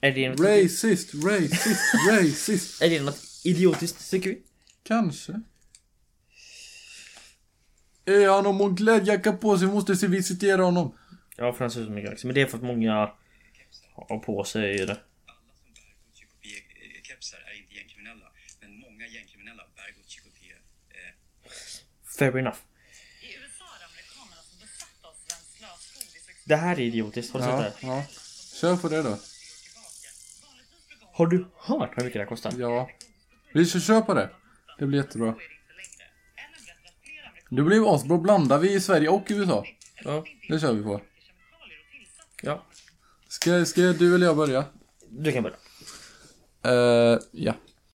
[0.00, 2.82] Är det något, Racist, racist, racist.
[2.82, 4.42] är det något idiotiskt tycker vi?
[4.82, 5.40] Kanske.
[8.04, 10.98] Är han om en klädjacka på sig måste se visitera honom.
[11.36, 12.26] Ja, för han ser ut som en galaxy.
[12.26, 13.10] Men det är för att många
[13.94, 15.00] har på sig det.
[22.20, 22.67] alla som
[26.48, 27.32] Det här är idiotiskt.
[27.32, 27.86] Har du Ja, sett det?
[27.86, 28.04] ja.
[28.60, 29.18] Kör på det då.
[31.12, 32.52] Har du hört hur mycket det här kostar?
[32.58, 32.90] Ja.
[33.54, 34.30] Vi ska köpa det.
[34.78, 35.34] Det blir jättebra.
[37.50, 38.18] Det blir asbra.
[38.18, 39.64] Blandar vi i Sverige och USA?
[40.04, 40.24] Ja.
[40.48, 41.00] Det kör vi på.
[42.42, 42.64] ja.
[43.28, 44.64] Ska, ska du eller jag börja?
[45.10, 45.56] Du kan börja.
[46.62, 47.54] Eh, ja.